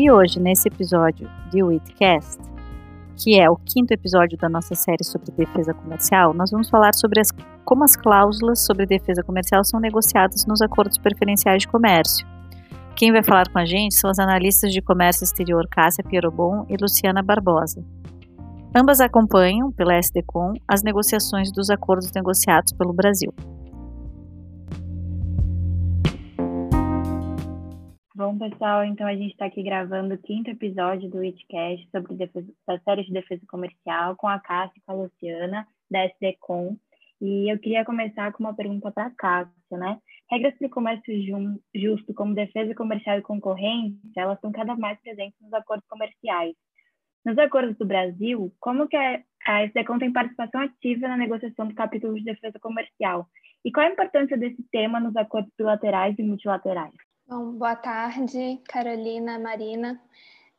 E 0.00 0.10
hoje, 0.10 0.40
nesse 0.40 0.66
episódio 0.66 1.30
de 1.50 1.62
Witcast, 1.62 2.40
que 3.22 3.38
é 3.38 3.50
o 3.50 3.56
quinto 3.56 3.92
episódio 3.92 4.38
da 4.38 4.48
nossa 4.48 4.74
série 4.74 5.04
sobre 5.04 5.30
defesa 5.30 5.74
comercial, 5.74 6.32
nós 6.32 6.50
vamos 6.50 6.70
falar 6.70 6.94
sobre 6.94 7.20
as, 7.20 7.28
como 7.66 7.84
as 7.84 7.96
cláusulas 7.96 8.60
sobre 8.60 8.86
defesa 8.86 9.22
comercial 9.22 9.62
são 9.62 9.78
negociadas 9.78 10.46
nos 10.46 10.62
acordos 10.62 10.96
preferenciais 10.96 11.64
de 11.64 11.68
comércio. 11.68 12.26
Quem 12.96 13.12
vai 13.12 13.22
falar 13.22 13.50
com 13.52 13.58
a 13.58 13.66
gente 13.66 13.94
são 13.94 14.08
as 14.08 14.18
analistas 14.18 14.72
de 14.72 14.80
comércio 14.80 15.22
exterior 15.22 15.68
Cássia 15.70 16.02
Pierobon 16.02 16.64
e 16.70 16.78
Luciana 16.80 17.22
Barbosa. 17.22 17.84
Ambas 18.74 19.02
acompanham, 19.02 19.70
pela 19.70 19.98
SDCOM, 19.98 20.54
as 20.66 20.82
negociações 20.82 21.52
dos 21.52 21.68
acordos 21.68 22.10
negociados 22.12 22.72
pelo 22.72 22.94
Brasil. 22.94 23.34
Bom, 28.30 28.38
pessoal, 28.38 28.84
então 28.84 29.08
a 29.08 29.16
gente 29.16 29.32
está 29.32 29.46
aqui 29.46 29.60
gravando 29.60 30.14
o 30.14 30.18
quinto 30.18 30.50
episódio 30.50 31.10
do 31.10 31.24
Itcast 31.24 31.88
sobre 31.90 32.14
defesa, 32.14 32.46
a 32.68 32.78
série 32.78 33.02
de 33.02 33.12
defesa 33.12 33.42
comercial 33.48 34.14
com 34.14 34.28
a 34.28 34.38
Cássia 34.38 34.72
e 34.76 34.80
com 34.82 34.92
a 34.92 34.94
Luciana, 34.94 35.66
da 35.90 36.04
SDCom. 36.04 36.76
E 37.20 37.52
eu 37.52 37.58
queria 37.58 37.84
começar 37.84 38.32
com 38.32 38.44
uma 38.44 38.54
pergunta 38.54 38.92
para 38.92 39.06
a 39.06 39.10
Cássia, 39.10 39.52
né? 39.72 39.98
Regras 40.30 40.56
para 40.56 40.68
o 40.68 40.70
comércio 40.70 41.12
justo, 41.74 42.14
como 42.14 42.32
defesa 42.32 42.72
comercial 42.72 43.18
e 43.18 43.22
concorrência, 43.22 43.98
elas 44.14 44.36
estão 44.36 44.52
cada 44.52 44.76
mais 44.76 45.00
presentes 45.00 45.34
nos 45.40 45.52
acordos 45.52 45.88
comerciais. 45.88 46.54
Nos 47.24 47.36
acordos 47.36 47.76
do 47.78 47.84
Brasil, 47.84 48.54
como 48.60 48.86
que 48.86 48.96
a 48.96 49.64
SDCom 49.64 49.98
tem 49.98 50.12
participação 50.12 50.60
ativa 50.60 51.08
na 51.08 51.16
negociação 51.16 51.66
do 51.66 51.74
capítulo 51.74 52.14
de 52.14 52.22
defesa 52.22 52.60
comercial? 52.60 53.26
E 53.64 53.72
qual 53.72 53.84
a 53.84 53.90
importância 53.90 54.38
desse 54.38 54.62
tema 54.70 55.00
nos 55.00 55.16
acordos 55.16 55.52
bilaterais 55.58 56.16
e 56.16 56.22
multilaterais? 56.22 57.09
Bom, 57.30 57.52
boa 57.52 57.76
tarde, 57.76 58.60
Carolina, 58.64 59.38
Marina. 59.38 60.02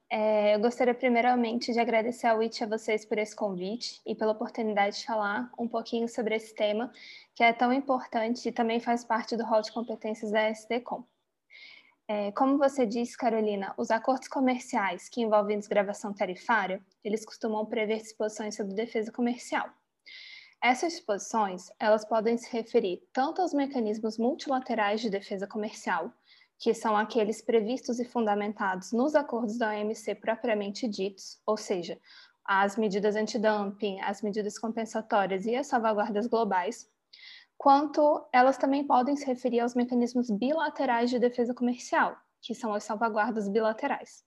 É, 0.09 0.55
eu 0.55 0.59
gostaria 0.61 0.94
primeiramente 0.94 1.73
de 1.73 1.80
agradecer 1.81 2.27
ao 2.27 2.41
IT 2.41 2.64
a 2.64 2.67
vocês 2.67 3.03
por 3.03 3.17
esse 3.17 3.36
convite 3.36 4.00
e 4.05 4.16
pela 4.16 4.31
oportunidade 4.31 4.99
de 4.99 5.05
falar 5.05 5.52
um 5.59 5.67
pouquinho 5.67 6.08
sobre 6.08 6.33
esse 6.33 6.55
tema, 6.55 6.89
que 7.36 7.44
é 7.44 7.52
tão 7.52 7.73
importante 7.73 8.47
e 8.47 8.53
também 8.53 8.80
faz 8.80 9.03
parte 9.03 9.36
do 9.36 9.44
rol 9.44 9.61
de 9.61 9.69
competências 9.73 10.31
da 10.31 10.49
SDCom. 10.49 11.03
É, 12.08 12.31
como 12.31 12.58
você 12.58 12.86
disse, 12.86 13.17
Carolina, 13.17 13.73
os 13.77 13.92
acordos 13.92 14.30
comerciais 14.30 15.09
que 15.09 15.22
envolvem 15.22 15.59
desgravação 15.59 16.14
tarifária, 16.14 16.81
eles 17.03 17.25
costumam 17.25 17.66
prever 17.66 17.97
disposições 17.97 18.55
sobre 18.55 18.73
defesa 18.75 19.11
comercial. 19.11 19.69
Essas 20.64 20.94
disposições, 20.94 21.69
elas 21.77 22.05
podem 22.05 22.38
se 22.38 22.49
referir 22.49 23.03
tanto 23.11 23.42
aos 23.42 23.53
mecanismos 23.53 24.17
multilaterais 24.17 25.02
de 25.02 25.09
defesa 25.09 25.45
comercial, 25.45 26.14
que 26.61 26.76
são 26.76 26.95
aqueles 26.95 27.42
previstos 27.42 27.99
e 27.99 28.05
fundamentados 28.05 28.92
nos 28.92 29.16
acordos 29.16 29.58
da 29.58 29.72
OMC 29.72 30.14
propriamente 30.14 30.88
ditos, 30.88 31.42
ou 31.44 31.58
seja, 31.58 31.99
as 32.45 32.77
medidas 32.77 33.16
antidumping, 33.16 33.99
as 34.02 34.22
medidas 34.22 34.60
compensatórias 34.60 35.48
e 35.48 35.55
as 35.55 35.66
salvaguardas 35.66 36.27
globais, 36.27 36.88
quanto 37.58 38.23
elas 38.32 38.60
também 38.60 38.86
podem 38.86 39.16
se 39.16 39.26
referir 39.26 39.60
aos 39.60 39.73
mecanismos 39.73 40.30
bilaterais 40.30 41.10
de 41.10 41.17
defesa 41.17 41.52
comercial, 41.52 42.16
que 42.39 42.54
são 42.54 42.76
as 42.76 42.83
salvaguardas 42.83 43.50
bilaterais. 43.50 44.23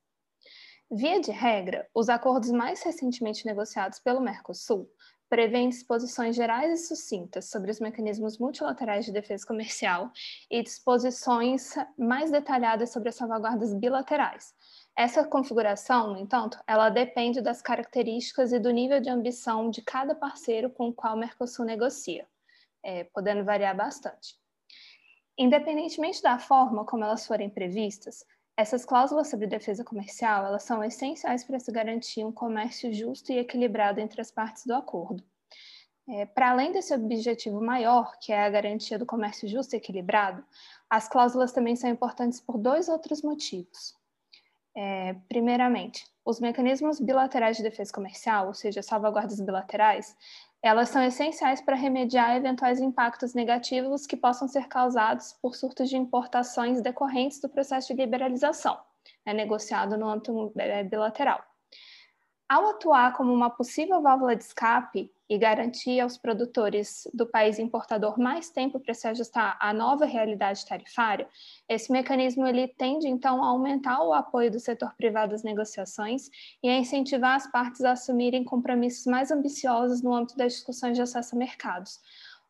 Via 0.91 1.21
de 1.21 1.31
regra, 1.31 1.89
os 1.95 2.09
acordos 2.09 2.51
mais 2.51 2.83
recentemente 2.83 3.47
negociados 3.47 4.01
pelo 4.01 4.21
Mercosul 4.21 4.91
prevêem 5.29 5.69
disposições 5.69 6.37
gerais 6.37 6.73
e 6.73 6.87
sucintas 6.87 7.51
sobre 7.51 7.71
os 7.71 7.81
mecanismos 7.81 8.39
multilaterais 8.39 9.05
de 9.05 9.13
defesa 9.13 9.47
comercial 9.47 10.11
e 10.51 10.63
disposições 10.63 11.75
mais 11.99 12.31
detalhadas 12.31 12.93
sobre 12.93 13.09
as 13.09 13.15
salvaguardas 13.15 13.75
bilaterais. 13.75 14.55
Essa 14.97 15.25
configuração, 15.25 16.13
no 16.13 16.19
entanto, 16.19 16.59
ela 16.67 16.89
depende 16.89 17.41
das 17.41 17.61
características 17.61 18.53
e 18.53 18.61
do 18.61 18.71
nível 18.71 19.01
de 19.01 19.11
ambição 19.11 19.69
de 19.69 19.83
cada 19.83 20.15
parceiro 20.15 20.71
com 20.71 20.89
o 20.89 20.95
qual 20.95 21.17
o 21.17 21.19
Mercosul 21.19 21.65
negocia, 21.65 22.27
é, 22.83 23.05
podendo 23.05 23.45
variar 23.45 23.77
bastante. 23.77 24.37
Independentemente 25.37 26.23
da 26.23 26.39
forma 26.39 26.85
como 26.85 27.03
elas 27.03 27.27
forem 27.27 27.51
previstas, 27.51 28.25
essas 28.57 28.85
cláusulas 28.85 29.29
sobre 29.29 29.47
defesa 29.47 29.85
comercial, 29.85 30.47
elas 30.47 30.63
são 30.63 30.83
essenciais 30.85 31.45
para 31.45 31.59
se 31.59 31.73
garantir 31.73 32.25
um 32.25 32.33
comércio 32.33 32.93
justo 32.93 33.33
e 33.33 33.39
equilibrado 33.39 34.01
entre 34.01 34.21
as 34.21 34.31
partes 34.31 34.65
do 34.65 34.75
acordo. 34.75 35.23
É, 36.09 36.27
para 36.27 36.51
além 36.51 36.71
desse 36.71 36.95
objetivo 36.95 37.61
maior, 37.61 38.19
que 38.21 38.33
é 38.33 38.45
a 38.45 38.51
garantia 38.51 38.99
do 38.99 39.07
comércio 39.07 39.49
justo 39.49 39.75
e 39.75 39.79
equilibrado, 39.79 40.45
as 40.89 41.09
cláusulas 41.09 41.51
também 41.51 41.75
são 41.75 41.89
importantes 41.89 42.41
por 42.41 42.59
dois 42.59 42.89
outros 42.89 43.23
motivos. 43.23 43.97
É, 44.77 45.15
primeiramente, 45.29 46.05
os 46.25 46.41
mecanismos 46.41 47.01
bilaterais 47.01 47.57
de 47.57 47.63
defesa 47.63 47.93
comercial, 47.93 48.49
ou 48.49 48.55
seja, 48.55 48.83
salvaguardas 48.83 49.41
bilaterais, 49.41 50.17
elas 50.65 50.89
são 50.89 51.03
essenciais 51.03 51.61
para 51.61 51.77
remediar 51.77 52.35
eventuais 52.35 52.81
impactos 52.81 53.35
negativos 53.35 54.07
que 54.07 54.17
possam 54.17 54.49
ser 54.49 54.67
causados 54.67 55.35
por 55.35 55.55
surtos 55.55 55.91
de 55.91 55.97
importações 55.99 56.81
decorrentes 56.81 57.39
do 57.39 57.51
processo 57.51 57.89
de 57.89 58.01
liberalização, 58.01 58.81
né, 59.27 59.35
negociado 59.35 59.99
no 59.99 60.09
âmbito 60.09 60.51
é, 60.57 60.83
bilateral. 60.83 61.45
Ao 62.49 62.71
atuar 62.71 63.13
como 63.13 63.31
uma 63.31 63.51
possível 63.51 64.01
válvula 64.01 64.35
de 64.35 64.43
escape 64.43 65.13
e 65.29 65.39
garantir 65.39 66.01
aos 66.01 66.19
produtores 66.19 67.09
do 67.15 67.27
país 67.27 67.59
importador 67.59 68.19
mais 68.19 68.51
tempo 68.51 68.79
para 68.79 68.93
se 68.93 69.09
ajustar 69.09 69.57
à 69.61 69.73
nova 69.73 70.05
realidade 70.05 70.67
tarifária, 70.67 71.29
esse 71.69 71.91
mecanismo 71.91 72.47
ele 72.47 72.69
tende 72.69 73.09
então 73.09 73.43
a 73.43 73.49
aumentar 73.49 74.03
o 74.03 74.13
apoio 74.13 74.51
do 74.51 74.61
setor 74.61 74.95
privado 74.97 75.35
às 75.35 75.43
negociações 75.43 76.29
e 76.63 76.69
a 76.69 76.77
incentivar 76.77 77.37
as 77.37 77.51
partes 77.51 77.83
a 77.83 77.93
assumirem 77.93 78.45
compromissos 78.45 79.07
mais 79.07 79.31
ambiciosos 79.31 80.03
no 80.03 80.15
âmbito 80.15 80.37
das 80.37 80.53
discussões 80.53 80.97
de 80.97 81.03
acesso 81.03 81.35
a 81.35 81.39
mercados. 81.39 82.01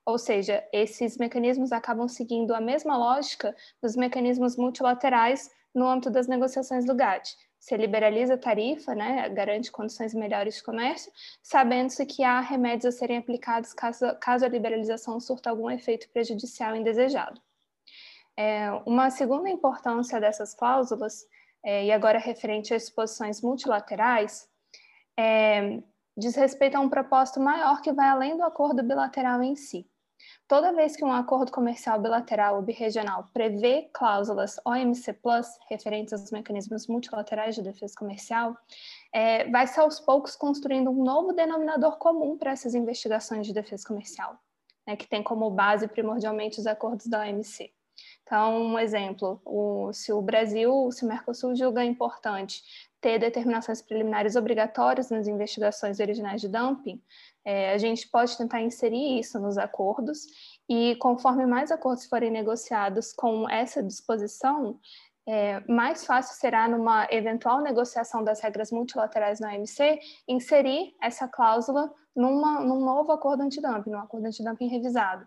Ou 0.05 0.19
seja, 0.19 0.62
esses 0.73 1.17
mecanismos 1.17 1.73
acabam 1.73 2.09
seguindo 2.09 2.55
a 2.55 2.61
mesma 2.61 2.97
lógica 2.97 3.56
dos 3.81 3.97
mecanismos 3.97 4.56
multilaterais 4.56 5.51
no 5.75 5.89
âmbito 5.89 6.11
das 6.11 6.29
negociações 6.29 6.85
do 6.85 6.95
GATT, 6.95 7.37
se 7.64 7.75
liberaliza 7.78 8.34
a 8.34 8.38
tarifa, 8.38 8.94
né, 8.94 9.26
garante 9.30 9.72
condições 9.72 10.12
melhores 10.12 10.56
de 10.56 10.62
comércio, 10.62 11.10
sabendo-se 11.42 12.04
que 12.04 12.22
há 12.22 12.38
remédios 12.38 12.94
a 12.94 12.98
serem 12.98 13.16
aplicados 13.16 13.72
caso, 13.72 14.04
caso 14.20 14.44
a 14.44 14.48
liberalização 14.48 15.19
surta 15.19 15.48
algum 15.48 15.70
efeito 15.70 16.06
prejudicial 16.10 16.76
indesejado. 16.76 17.41
É, 18.36 18.70
uma 18.84 19.08
segunda 19.08 19.48
importância 19.48 20.20
dessas 20.20 20.52
cláusulas, 20.52 21.26
é, 21.64 21.86
e 21.86 21.91
agora 21.91 22.19
referente 22.19 22.75
às 22.75 22.82
exposições 22.82 23.40
multilaterais, 23.40 24.46
é, 25.19 25.81
diz 26.14 26.37
respeito 26.37 26.76
a 26.76 26.81
um 26.81 26.90
propósito 26.90 27.40
maior 27.40 27.81
que 27.81 27.94
vai 27.94 28.08
além 28.08 28.37
do 28.37 28.43
acordo 28.43 28.82
bilateral 28.82 29.43
em 29.43 29.56
si. 29.56 29.88
Toda 30.46 30.73
vez 30.73 30.94
que 30.94 31.05
um 31.05 31.12
acordo 31.12 31.50
comercial 31.50 31.99
bilateral 31.99 32.56
ou 32.56 32.62
birregional 32.62 33.31
prevê 33.32 33.88
cláusulas 33.94 34.56
OMC+, 34.62 35.19
referentes 35.70 36.12
aos 36.12 36.31
mecanismos 36.31 36.87
multilaterais 36.87 37.55
de 37.55 37.62
defesa 37.62 37.94
comercial, 37.96 38.55
é, 39.11 39.50
vai-se 39.50 39.81
aos 39.81 39.99
poucos 40.00 40.37
construindo 40.37 40.91
um 40.91 41.02
novo 41.02 41.32
denominador 41.32 41.96
comum 41.96 42.37
para 42.37 42.50
essas 42.50 42.75
investigações 42.75 43.46
de 43.46 43.55
defesa 43.55 43.87
comercial, 43.87 44.38
né, 44.87 44.96
que 44.96 45.06
tem 45.06 45.23
como 45.23 45.50
base 45.50 45.88
primordialmente 45.88 46.61
os 46.61 46.67
acordos 46.67 47.06
da 47.06 47.20
OMC. 47.20 47.73
Então, 48.23 48.67
um 48.67 48.79
exemplo, 48.79 49.41
o, 49.46 49.93
se 49.93 50.12
o 50.12 50.20
Brasil, 50.20 50.91
se 50.91 51.05
o 51.05 51.08
Mercosul 51.08 51.55
julga 51.55 51.85
importante 51.85 52.62
ter 53.05 53.19
determinações 53.19 53.83
preliminares 53.83 54.35
obrigatórias 54.35 55.11
nas 55.11 55.29
investigações 55.29 56.01
originais 56.01 56.41
de 56.41 56.49
dumping, 56.49 56.99
é, 57.45 57.75
a 57.75 57.77
gente 57.77 58.09
pode 58.09 58.35
tentar 58.35 58.62
inserir 58.62 59.21
isso 59.21 59.39
nos 59.39 59.59
acordos 59.59 60.27
e, 60.67 60.97
conforme 60.97 61.45
mais 61.45 61.71
acordos 61.71 62.06
forem 62.06 62.31
negociados 62.31 63.12
com 63.12 63.47
essa 63.51 63.83
disposição, 63.83 64.81
é, 65.27 65.61
mais 65.71 66.06
fácil 66.06 66.35
será, 66.35 66.67
numa 66.67 67.06
eventual 67.11 67.61
negociação 67.61 68.25
das 68.25 68.41
regras 68.41 68.73
multilaterais 68.73 69.39
na 69.39 69.53
OMC, 69.53 70.01
inserir 70.27 70.95
essa 71.03 71.29
cláusula 71.29 71.93
numa, 72.17 72.61
num 72.61 72.81
novo 72.81 73.12
acordo 73.12 73.43
antidumping, 73.43 73.91
num 73.91 73.99
acordo 73.99 74.27
antidumping 74.27 74.69
revisado. 74.69 75.27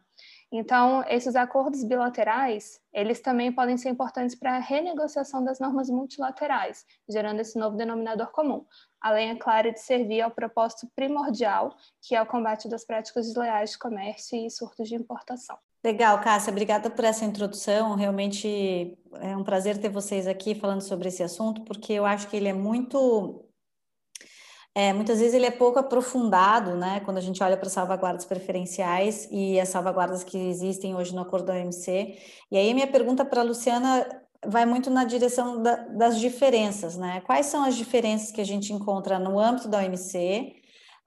Então, 0.51 1.03
esses 1.09 1.35
acordos 1.35 1.83
bilaterais, 1.83 2.79
eles 2.93 3.19
também 3.19 3.51
podem 3.51 3.77
ser 3.77 3.89
importantes 3.89 4.33
para 4.33 4.55
a 4.55 4.59
renegociação 4.59 5.43
das 5.43 5.59
normas 5.59 5.89
multilaterais, 5.89 6.85
gerando 7.09 7.41
esse 7.41 7.59
novo 7.59 7.75
denominador 7.75 8.31
comum, 8.31 8.65
além, 9.01 9.31
é 9.31 9.35
claro, 9.35 9.73
de 9.73 9.79
servir 9.79 10.21
ao 10.21 10.31
propósito 10.31 10.87
primordial, 10.95 11.75
que 12.01 12.15
é 12.15 12.21
o 12.21 12.25
combate 12.25 12.69
das 12.69 12.85
práticas 12.85 13.27
desleais 13.27 13.71
de 13.71 13.79
comércio 13.79 14.37
e 14.37 14.49
surtos 14.49 14.87
de 14.87 14.95
importação. 14.95 15.57
Legal, 15.83 16.19
Cássia, 16.21 16.51
obrigada 16.51 16.89
por 16.89 17.05
essa 17.05 17.25
introdução. 17.25 17.95
Realmente 17.95 18.97
é 19.21 19.35
um 19.37 19.43
prazer 19.43 19.77
ter 19.77 19.89
vocês 19.89 20.27
aqui 20.27 20.55
falando 20.55 20.81
sobre 20.81 21.09
esse 21.09 21.21
assunto, 21.21 21.61
porque 21.61 21.93
eu 21.93 22.05
acho 22.05 22.27
que 22.29 22.35
ele 22.35 22.47
é 22.47 22.53
muito 22.53 23.46
é, 24.77 24.93
muitas 24.93 25.19
vezes 25.19 25.33
ele 25.33 25.47
é 25.47 25.49
pouco 25.49 25.79
aprofundado, 25.79 26.75
né, 26.75 26.99
quando 27.03 27.17
a 27.17 27.21
gente 27.21 27.41
olha 27.41 27.57
para 27.57 27.67
salvaguardas 27.67 28.25
preferenciais 28.25 29.27
e 29.31 29.59
as 29.59 29.69
salvaguardas 29.69 30.23
que 30.23 30.37
existem 30.37 30.93
hoje 30.93 31.15
no 31.15 31.21
acordo 31.21 31.51
OMC. 31.51 32.15
E 32.51 32.55
aí 32.55 32.71
minha 32.75 32.85
pergunta 32.85 33.25
para 33.25 33.41
a 33.41 33.43
Luciana 33.43 34.07
vai 34.45 34.67
muito 34.67 34.91
na 34.91 35.03
direção 35.03 35.63
da, 35.63 35.77
das 35.77 36.19
diferenças, 36.19 36.95
né? 36.95 37.21
Quais 37.25 37.47
são 37.47 37.63
as 37.63 37.75
diferenças 37.75 38.31
que 38.31 38.39
a 38.39 38.45
gente 38.45 38.71
encontra 38.71 39.17
no 39.17 39.39
âmbito 39.39 39.67
da 39.67 39.79
OMC, 39.79 40.53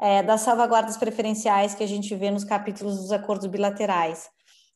é, 0.01 0.21
das 0.25 0.41
salvaguardas 0.41 0.97
preferenciais 0.97 1.73
que 1.73 1.85
a 1.85 1.89
gente 1.89 2.13
vê 2.17 2.29
nos 2.29 2.43
capítulos 2.43 2.97
dos 2.97 3.13
acordos 3.13 3.47
bilaterais? 3.47 4.29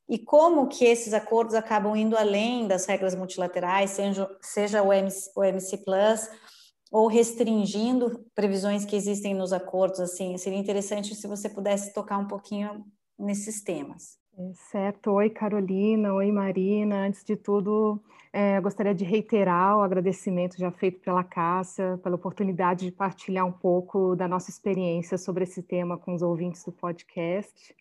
E 0.08 0.20
como 0.20 0.68
que 0.68 0.84
esses 0.84 1.12
acordos 1.12 1.56
acabam 1.56 1.96
indo 1.96 2.16
além 2.16 2.68
das 2.68 2.86
regras 2.86 3.16
multilaterais, 3.16 3.90
seja, 3.90 4.30
seja 4.40 4.82
o, 4.84 4.92
MC, 4.92 5.32
o 5.34 5.42
MC 5.42 5.78
Plus 5.78 6.28
ou 6.94 7.08
restringindo 7.08 8.24
previsões 8.36 8.84
que 8.84 8.94
existem 8.94 9.34
nos 9.34 9.52
acordos, 9.52 9.98
assim, 9.98 10.38
seria 10.38 10.60
interessante 10.60 11.12
se 11.12 11.26
você 11.26 11.48
pudesse 11.48 11.92
tocar 11.92 12.18
um 12.18 12.28
pouquinho 12.28 12.84
nesses 13.18 13.60
temas. 13.60 14.16
É, 14.38 14.52
certo. 14.70 15.10
Oi, 15.10 15.28
Carolina. 15.28 16.14
Oi, 16.14 16.30
Marina. 16.30 17.04
Antes 17.04 17.24
de 17.24 17.34
tudo, 17.34 18.00
é, 18.32 18.60
gostaria 18.60 18.94
de 18.94 19.04
reiterar 19.04 19.76
o 19.76 19.82
agradecimento 19.82 20.56
já 20.56 20.70
feito 20.70 21.00
pela 21.00 21.24
Cássia, 21.24 21.98
pela 22.00 22.14
oportunidade 22.14 22.84
de 22.86 22.92
partilhar 22.92 23.44
um 23.44 23.52
pouco 23.52 24.14
da 24.14 24.28
nossa 24.28 24.48
experiência 24.48 25.18
sobre 25.18 25.42
esse 25.42 25.64
tema 25.64 25.98
com 25.98 26.14
os 26.14 26.22
ouvintes 26.22 26.64
do 26.64 26.70
podcast. 26.70 27.74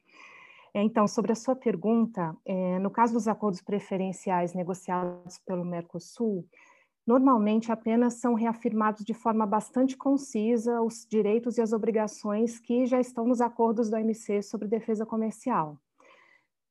É, 0.73 0.81
então, 0.81 1.07
sobre 1.07 1.31
a 1.31 1.35
sua 1.35 1.55
pergunta, 1.55 2.35
é, 2.43 2.79
no 2.79 2.89
caso 2.89 3.13
dos 3.13 3.27
acordos 3.27 3.61
preferenciais 3.61 4.55
negociados 4.55 5.37
pelo 5.45 5.63
Mercosul, 5.63 6.47
normalmente 7.05 7.71
apenas 7.71 8.15
são 8.15 8.33
reafirmados 8.33 9.03
de 9.03 9.13
forma 9.13 9.45
bastante 9.45 9.97
concisa 9.97 10.81
os 10.81 11.05
direitos 11.09 11.57
e 11.57 11.61
as 11.61 11.73
obrigações 11.73 12.59
que 12.59 12.85
já 12.85 12.99
estão 12.99 13.27
nos 13.27 13.41
acordos 13.41 13.89
do 13.89 13.95
OMC 13.95 14.41
sobre 14.41 14.67
defesa 14.67 15.05
comercial. 15.05 15.77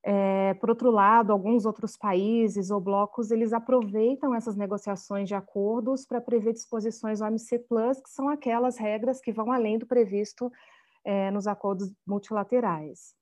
É, 0.05 0.55
por 0.55 0.69
outro 0.71 0.91
lado, 0.91 1.33
alguns 1.33 1.65
outros 1.65 1.97
países 1.97 2.71
ou 2.71 2.81
blocos, 2.81 3.31
eles 3.31 3.53
aproveitam 3.53 4.35
essas 4.35 4.57
negociações 4.57 5.29
de 5.29 5.35
acordos 5.35 6.05
para 6.05 6.21
prever 6.21 6.55
disposições 6.55 7.21
OMC 7.21 7.61
Plus, 7.69 8.01
que 8.01 8.11
são 8.11 8.29
aquelas 8.29 8.77
regras 8.77 9.21
que 9.21 9.33
vão 9.33 9.53
além 9.53 9.79
do 9.79 9.87
previsto 9.87 10.51
é, 11.05 11.31
nos 11.31 11.47
acordos 11.47 11.93
multilaterais. 12.05 13.15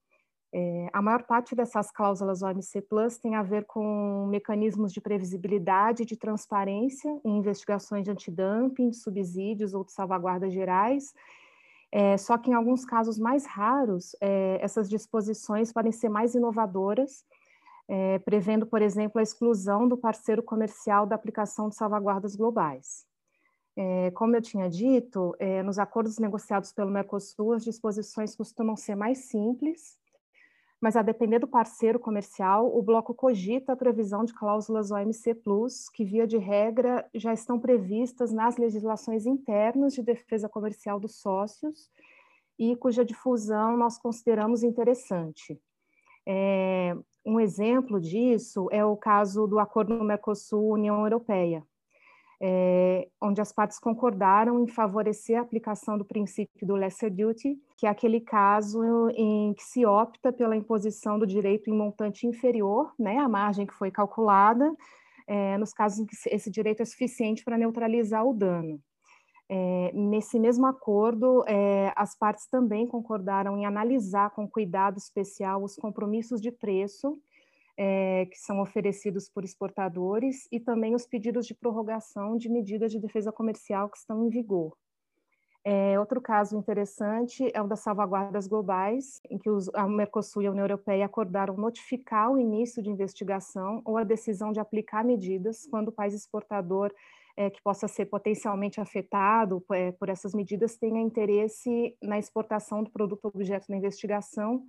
É, 0.52 0.88
a 0.93 1.00
maior 1.00 1.23
parte 1.23 1.55
dessas 1.55 1.93
cláusulas 1.93 2.43
OMC 2.43 2.82
Plus 2.82 3.19
tem 3.19 3.37
a 3.37 3.43
ver 3.43 3.64
com 3.67 4.26
mecanismos 4.26 4.93
de 4.93 5.00
previsibilidade 5.00 6.05
de 6.05 6.17
transparência 6.17 7.08
em 7.25 7.38
investigações 7.38 8.05
de 8.05 8.11
antidumping, 8.11 8.91
de 8.91 8.97
subsídios 8.97 9.75
ou 9.75 9.85
de 9.85 9.93
salvaguardas 9.93 10.52
gerais. 10.52 11.14
É, 11.93 12.17
só 12.17 12.37
que 12.37 12.50
em 12.50 12.55
alguns 12.55 12.85
casos 12.85 13.19
mais 13.19 13.47
raros, 13.47 14.17
é, 14.20 14.58
essas 14.61 14.88
disposições 14.88 15.73
podem 15.73 15.93
ser 15.93 16.08
mais 16.08 16.35
inovadoras, 16.35 17.25
prevendo, 18.25 18.64
por 18.67 18.81
exemplo, 18.81 19.19
a 19.19 19.23
exclusão 19.23 19.88
do 19.88 19.97
parceiro 19.97 20.44
comercial 20.44 21.05
da 21.05 21.17
aplicação 21.17 21.69
de 21.69 21.75
salvaguardas 21.75 22.37
globais. 22.37 23.05
Como 24.14 24.37
eu 24.37 24.41
tinha 24.41 24.70
dito, 24.70 25.35
nos 25.64 25.76
acordos 25.76 26.17
negociados 26.17 26.73
pelo 26.73 26.88
Mercosul, 26.88 27.52
as 27.52 27.64
disposições 27.64 28.37
costumam 28.37 28.76
ser 28.76 28.94
mais 28.94 29.19
simples 29.25 30.00
mas 30.81 30.97
a 30.97 31.03
depender 31.03 31.38
do 31.38 31.47
parceiro 31.47 31.99
comercial, 31.99 32.75
o 32.75 32.82
bloco 32.82 33.12
cogita 33.12 33.73
a 33.73 33.77
previsão 33.77 34.25
de 34.25 34.32
cláusulas 34.32 34.91
OMC 34.91 35.37
que 35.93 36.05
via 36.05 36.27
de 36.27 36.38
regra 36.38 37.06
já 37.15 37.35
estão 37.35 37.61
previstas 37.61 38.32
nas 38.32 38.56
legislações 38.56 39.27
internas 39.27 39.93
de 39.93 40.03
defesa 40.03 40.49
comercial 40.49 40.99
dos 40.99 41.21
sócios 41.21 41.91
e 42.59 42.75
cuja 42.77 43.05
difusão 43.05 43.77
nós 43.77 43.99
consideramos 43.99 44.62
interessante. 44.62 45.61
É, 46.27 46.97
um 47.25 47.38
exemplo 47.38 48.00
disso 48.00 48.69
é 48.71 48.85
o 48.85 48.97
caso 48.97 49.47
do 49.47 49.59
Acordo 49.59 50.03
Mercosul-União 50.03 51.03
Europeia, 51.03 51.62
é, 52.41 53.07
onde 53.21 53.41
as 53.41 53.53
partes 53.53 53.79
concordaram 53.79 54.63
em 54.63 54.67
favorecer 54.67 55.39
a 55.39 55.43
aplicação 55.43 55.99
do 55.99 56.05
princípio 56.05 56.67
do 56.67 56.75
lesser 56.75 57.11
duty, 57.11 57.59
que 57.77 57.87
é 57.87 57.91
aquele 57.91 58.21
caso 58.21 58.83
em 59.11 59.53
que 59.53 59.63
se 59.63 59.85
opta 59.85 60.33
pela 60.33 60.57
imposição 60.57 61.19
do 61.19 61.27
direito 61.27 61.69
em 61.69 61.77
montante 61.77 62.27
inferior, 62.27 62.93
né, 62.99 63.19
a 63.19 63.29
margem 63.29 63.67
que 63.67 63.75
foi 63.75 63.91
calculada, 63.91 64.75
é, 65.27 65.59
nos 65.59 65.73
casos 65.73 66.01
em 66.01 66.07
que 66.07 66.17
esse 66.31 66.51
direito 66.51 66.83
é 66.83 66.85
suficiente 66.85 67.45
para 67.45 67.59
neutralizar 67.59 68.25
o 68.27 68.33
dano. 68.33 68.81
É, 69.53 69.91
nesse 69.93 70.39
mesmo 70.39 70.65
acordo, 70.65 71.45
é, 71.47 71.93
as 71.97 72.17
partes 72.17 72.47
também 72.47 72.87
concordaram 72.87 73.59
em 73.59 73.67
analisar 73.67 74.31
com 74.31 74.49
cuidado 74.49 74.97
especial 74.97 75.63
os 75.63 75.75
compromissos 75.75 76.41
de 76.41 76.53
preço 76.53 77.19
é, 77.82 78.27
que 78.27 78.37
são 78.38 78.61
oferecidos 78.61 79.27
por 79.31 79.43
exportadores 79.43 80.47
e 80.53 80.61
também 80.61 80.94
os 80.94 81.06
pedidos 81.06 81.47
de 81.47 81.55
prorrogação 81.55 82.37
de 82.37 82.47
medidas 82.50 82.93
de 82.93 83.00
defesa 83.00 83.32
comercial 83.32 83.88
que 83.88 83.97
estão 83.97 84.23
em 84.27 84.29
vigor. 84.29 84.77
É, 85.65 85.99
outro 85.99 86.21
caso 86.21 86.59
interessante 86.59 87.50
é 87.55 87.62
o 87.62 87.67
das 87.67 87.81
salvaguardas 87.81 88.47
globais, 88.47 89.19
em 89.31 89.38
que 89.38 89.49
os, 89.49 89.71
a 89.75 89.88
Mercosul 89.88 90.43
e 90.43 90.47
a 90.47 90.50
União 90.50 90.65
Europeia 90.65 91.06
acordaram 91.06 91.56
notificar 91.56 92.31
o 92.31 92.38
início 92.38 92.82
de 92.82 92.91
investigação 92.91 93.81
ou 93.83 93.97
a 93.97 94.05
decisão 94.05 94.53
de 94.53 94.61
aplicar 94.61 95.03
medidas 95.03 95.67
quando 95.71 95.88
o 95.88 95.93
país 95.93 96.12
exportador 96.12 96.93
é, 97.35 97.49
que 97.49 97.62
possa 97.62 97.88
ser 97.88 98.06
potencialmente 98.06 98.79
afetado 98.79 99.65
é, 99.73 99.93
por 99.93 100.11
essas 100.11 100.35
medidas 100.35 100.76
tenha 100.76 101.00
interesse 101.00 101.97
na 102.02 102.19
exportação 102.19 102.83
do 102.83 102.90
produto 102.90 103.25
objeto 103.26 103.69
da 103.69 103.76
investigação 103.76 104.66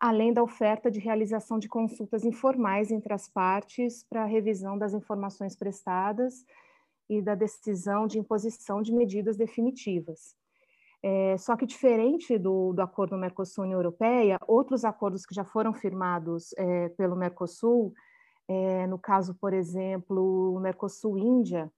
além 0.00 0.32
da 0.32 0.42
oferta 0.42 0.90
de 0.90 0.98
realização 0.98 1.58
de 1.58 1.68
consultas 1.68 2.24
informais 2.24 2.90
entre 2.90 3.12
as 3.12 3.28
partes 3.28 4.02
para 4.02 4.24
revisão 4.24 4.78
das 4.78 4.94
informações 4.94 5.54
prestadas 5.54 6.46
e 7.06 7.20
da 7.20 7.34
decisão 7.34 8.06
de 8.06 8.18
imposição 8.18 8.80
de 8.80 8.94
medidas 8.94 9.36
definitivas. 9.36 10.34
É, 11.02 11.36
só 11.38 11.56
que 11.56 11.66
diferente 11.66 12.38
do, 12.38 12.72
do 12.72 12.80
acordo 12.80 13.16
Mercosul-União 13.16 13.78
Europeia, 13.78 14.38
outros 14.46 14.84
acordos 14.84 15.26
que 15.26 15.34
já 15.34 15.44
foram 15.44 15.72
firmados 15.74 16.52
é, 16.56 16.88
pelo 16.90 17.16
Mercosul, 17.16 17.92
é, 18.48 18.86
no 18.86 18.98
caso, 18.98 19.34
por 19.34 19.52
exemplo, 19.52 20.54
o 20.54 20.60
Mercosul-Índia, 20.60 21.70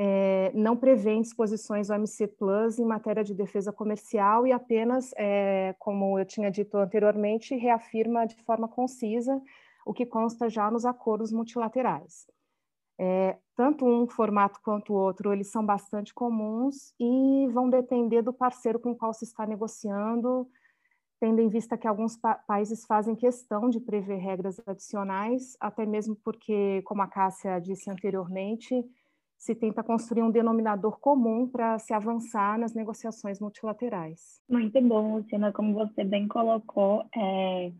é, 0.00 0.52
não 0.54 0.76
prevê 0.76 1.20
disposições 1.20 1.90
OMC 1.90 2.28
Plus 2.28 2.78
em 2.78 2.84
matéria 2.84 3.24
de 3.24 3.34
defesa 3.34 3.72
comercial 3.72 4.46
e 4.46 4.52
apenas, 4.52 5.12
é, 5.16 5.74
como 5.76 6.16
eu 6.16 6.24
tinha 6.24 6.52
dito 6.52 6.76
anteriormente, 6.76 7.56
reafirma 7.56 8.24
de 8.24 8.36
forma 8.44 8.68
concisa 8.68 9.42
o 9.84 9.92
que 9.92 10.06
consta 10.06 10.48
já 10.48 10.70
nos 10.70 10.86
acordos 10.86 11.32
multilaterais. 11.32 12.28
É, 12.96 13.38
tanto 13.56 13.84
um 13.84 14.06
formato 14.06 14.60
quanto 14.62 14.92
o 14.92 14.96
outro, 14.96 15.32
eles 15.32 15.50
são 15.50 15.66
bastante 15.66 16.14
comuns 16.14 16.94
e 17.00 17.48
vão 17.50 17.68
depender 17.68 18.22
do 18.22 18.32
parceiro 18.32 18.78
com 18.78 18.92
o 18.92 18.96
qual 18.96 19.12
se 19.12 19.24
está 19.24 19.44
negociando, 19.44 20.48
tendo 21.18 21.40
em 21.40 21.48
vista 21.48 21.76
que 21.76 21.88
alguns 21.88 22.16
pa 22.16 22.36
países 22.46 22.86
fazem 22.86 23.16
questão 23.16 23.68
de 23.68 23.80
prever 23.80 24.18
regras 24.18 24.60
adicionais, 24.64 25.56
até 25.58 25.84
mesmo 25.84 26.14
porque, 26.14 26.82
como 26.82 27.02
a 27.02 27.08
Cássia 27.08 27.60
disse 27.60 27.90
anteriormente, 27.90 28.84
se 29.38 29.54
tenta 29.54 29.84
construir 29.84 30.22
um 30.22 30.30
denominador 30.30 30.98
comum 30.98 31.48
para 31.48 31.78
se 31.78 31.94
avançar 31.94 32.58
nas 32.58 32.74
negociações 32.74 33.40
multilaterais. 33.40 34.42
Muito 34.50 34.80
bom, 34.82 35.16
Luciana, 35.16 35.52
como 35.52 35.72
você 35.74 36.02
bem 36.02 36.26
colocou, 36.26 37.04
é, 37.16 37.70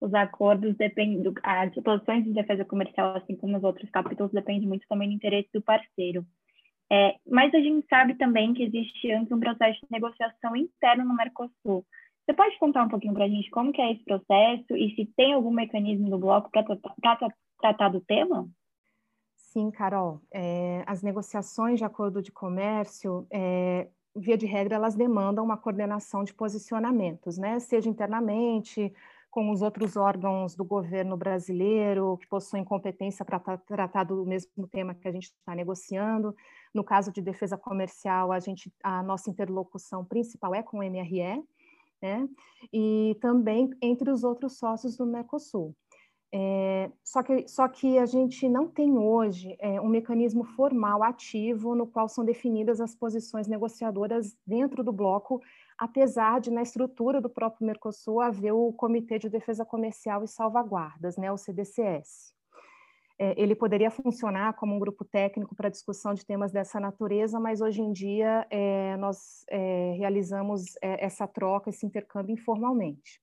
os 0.00 0.12
acordos 0.12 0.76
dependem, 0.76 1.32
as 1.44 1.72
disposições 1.72 2.24
de 2.24 2.32
defesa 2.32 2.64
comercial, 2.64 3.16
assim 3.16 3.36
como 3.36 3.56
os 3.56 3.62
outros 3.62 3.88
capítulos, 3.90 4.32
dependem 4.32 4.68
muito 4.68 4.86
também 4.88 5.08
do 5.08 5.14
interesse 5.14 5.48
do 5.54 5.62
parceiro. 5.62 6.26
É, 6.90 7.16
mas 7.26 7.54
a 7.54 7.60
gente 7.60 7.86
sabe 7.88 8.14
também 8.16 8.52
que 8.52 8.64
existe 8.64 9.10
antes 9.12 9.30
um 9.30 9.40
processo 9.40 9.78
de 9.80 9.86
negociação 9.90 10.56
interno 10.56 11.04
no 11.04 11.14
Mercosul. 11.14 11.84
Você 12.24 12.34
pode 12.34 12.58
contar 12.58 12.82
um 12.82 12.88
pouquinho 12.88 13.14
para 13.14 13.24
a 13.24 13.28
gente 13.28 13.48
como 13.50 13.72
que 13.72 13.80
é 13.80 13.92
esse 13.92 14.04
processo 14.04 14.76
e 14.76 14.94
se 14.96 15.06
tem 15.16 15.34
algum 15.34 15.52
mecanismo 15.52 16.10
do 16.10 16.18
bloco 16.18 16.50
para 16.50 16.64
tratar 17.60 17.88
do 17.90 18.00
tema? 18.00 18.48
Sim, 19.56 19.70
Carol. 19.70 20.20
É, 20.30 20.84
as 20.86 21.02
negociações 21.02 21.78
de 21.78 21.84
acordo 21.86 22.20
de 22.20 22.30
comércio, 22.30 23.26
é, 23.32 23.88
via 24.14 24.36
de 24.36 24.44
regra, 24.44 24.74
elas 24.74 24.94
demandam 24.94 25.42
uma 25.42 25.56
coordenação 25.56 26.22
de 26.24 26.34
posicionamentos, 26.34 27.38
né? 27.38 27.58
Seja 27.58 27.88
internamente, 27.88 28.92
com 29.30 29.50
os 29.50 29.62
outros 29.62 29.96
órgãos 29.96 30.54
do 30.54 30.62
governo 30.62 31.16
brasileiro 31.16 32.18
que 32.18 32.26
possuem 32.26 32.64
competência 32.64 33.24
para 33.24 33.40
tratar 33.40 34.04
do 34.04 34.26
mesmo 34.26 34.68
tema 34.70 34.94
que 34.94 35.08
a 35.08 35.12
gente 35.12 35.28
está 35.28 35.54
negociando. 35.54 36.36
No 36.74 36.84
caso 36.84 37.10
de 37.10 37.22
defesa 37.22 37.56
comercial, 37.56 38.32
a 38.32 38.38
gente, 38.38 38.70
a 38.84 39.02
nossa 39.02 39.30
interlocução 39.30 40.04
principal 40.04 40.54
é 40.54 40.62
com 40.62 40.80
o 40.80 40.82
MRE, 40.82 41.42
né? 42.02 42.28
E 42.70 43.16
também 43.22 43.70
entre 43.80 44.10
os 44.10 44.22
outros 44.22 44.58
sócios 44.58 44.98
do 44.98 45.06
Mercosul. 45.06 45.74
É, 46.32 46.90
só, 47.04 47.22
que, 47.22 47.46
só 47.46 47.68
que 47.68 47.98
a 47.98 48.06
gente 48.06 48.48
não 48.48 48.66
tem 48.68 48.98
hoje 48.98 49.56
é, 49.60 49.80
um 49.80 49.88
mecanismo 49.88 50.44
formal 50.44 51.02
ativo 51.02 51.74
no 51.74 51.86
qual 51.86 52.08
são 52.08 52.24
definidas 52.24 52.80
as 52.80 52.94
posições 52.94 53.46
negociadoras 53.46 54.36
dentro 54.46 54.82
do 54.82 54.92
bloco, 54.92 55.40
apesar 55.78 56.40
de, 56.40 56.50
na 56.50 56.62
estrutura 56.62 57.20
do 57.20 57.30
próprio 57.30 57.66
Mercosul, 57.66 58.20
haver 58.20 58.52
o 58.52 58.72
Comitê 58.72 59.18
de 59.18 59.28
Defesa 59.28 59.64
Comercial 59.64 60.24
e 60.24 60.28
Salvaguardas, 60.28 61.16
né, 61.16 61.30
o 61.30 61.36
CDCS. 61.36 62.34
É, 63.18 63.40
ele 63.40 63.54
poderia 63.54 63.90
funcionar 63.90 64.54
como 64.54 64.74
um 64.74 64.78
grupo 64.78 65.02
técnico 65.04 65.54
para 65.54 65.70
discussão 65.70 66.12
de 66.12 66.26
temas 66.26 66.52
dessa 66.52 66.78
natureza, 66.78 67.40
mas 67.40 67.62
hoje 67.62 67.80
em 67.80 67.90
dia 67.90 68.46
é, 68.50 68.94
nós 68.98 69.44
é, 69.48 69.94
realizamos 69.96 70.76
é, 70.82 71.02
essa 71.02 71.26
troca, 71.26 71.70
esse 71.70 71.86
intercâmbio 71.86 72.34
informalmente. 72.34 73.22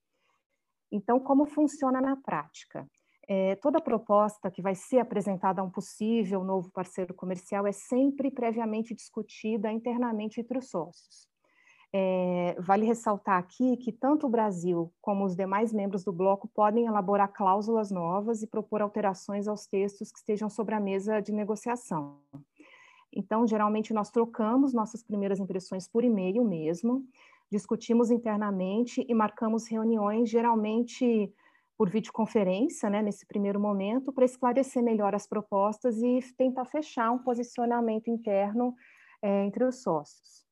Então, 0.93 1.19
como 1.19 1.47
funciona 1.47 1.99
na 1.99 2.15
prática? 2.15 2.87
É, 3.27 3.55
toda 3.55 3.81
proposta 3.81 4.51
que 4.51 4.61
vai 4.61 4.75
ser 4.75 4.99
apresentada 4.99 5.59
a 5.59 5.63
um 5.63 5.69
possível 5.69 6.43
novo 6.43 6.69
parceiro 6.71 7.15
comercial 7.15 7.65
é 7.65 7.71
sempre 7.71 8.29
previamente 8.29 8.93
discutida 8.93 9.71
internamente 9.71 10.39
entre 10.39 10.55
os 10.55 10.69
sócios. 10.69 11.27
É, 11.91 12.55
vale 12.59 12.85
ressaltar 12.85 13.39
aqui 13.39 13.77
que 13.77 13.91
tanto 13.91 14.27
o 14.27 14.29
Brasil 14.29 14.93
como 15.01 15.25
os 15.25 15.35
demais 15.35 15.73
membros 15.73 16.03
do 16.03 16.13
bloco 16.13 16.47
podem 16.47 16.85
elaborar 16.85 17.33
cláusulas 17.33 17.89
novas 17.89 18.43
e 18.43 18.47
propor 18.47 18.81
alterações 18.81 19.47
aos 19.47 19.65
textos 19.65 20.11
que 20.11 20.19
estejam 20.19 20.49
sobre 20.49 20.75
a 20.75 20.79
mesa 20.79 21.19
de 21.21 21.31
negociação. 21.31 22.19
Então, 23.11 23.47
geralmente, 23.47 23.93
nós 23.93 24.11
trocamos 24.11 24.73
nossas 24.73 25.03
primeiras 25.03 25.39
impressões 25.39 25.87
por 25.87 26.03
e-mail 26.03 26.43
mesmo, 26.43 27.03
discutimos 27.53 28.09
internamente 28.09 29.05
e 29.07 29.13
marcamos 29.13 29.67
reuniões, 29.69 30.27
geralmente 30.27 31.31
por 31.77 31.87
videoconferência, 31.87 32.89
né, 32.89 32.99
nesse 33.01 33.27
primeiro 33.27 33.59
momento, 33.59 34.11
para 34.11 34.25
esclarecer 34.25 34.81
melhor 34.81 35.13
as 35.13 35.27
propostas 35.27 36.01
e 36.01 36.19
tentar 36.35 36.65
fechar 36.65 37.11
um 37.11 37.19
posicionamento 37.19 38.09
interno 38.09 38.73
é, 39.21 39.45
entre 39.45 39.63
os 39.63 39.83
sócios. 39.83 40.43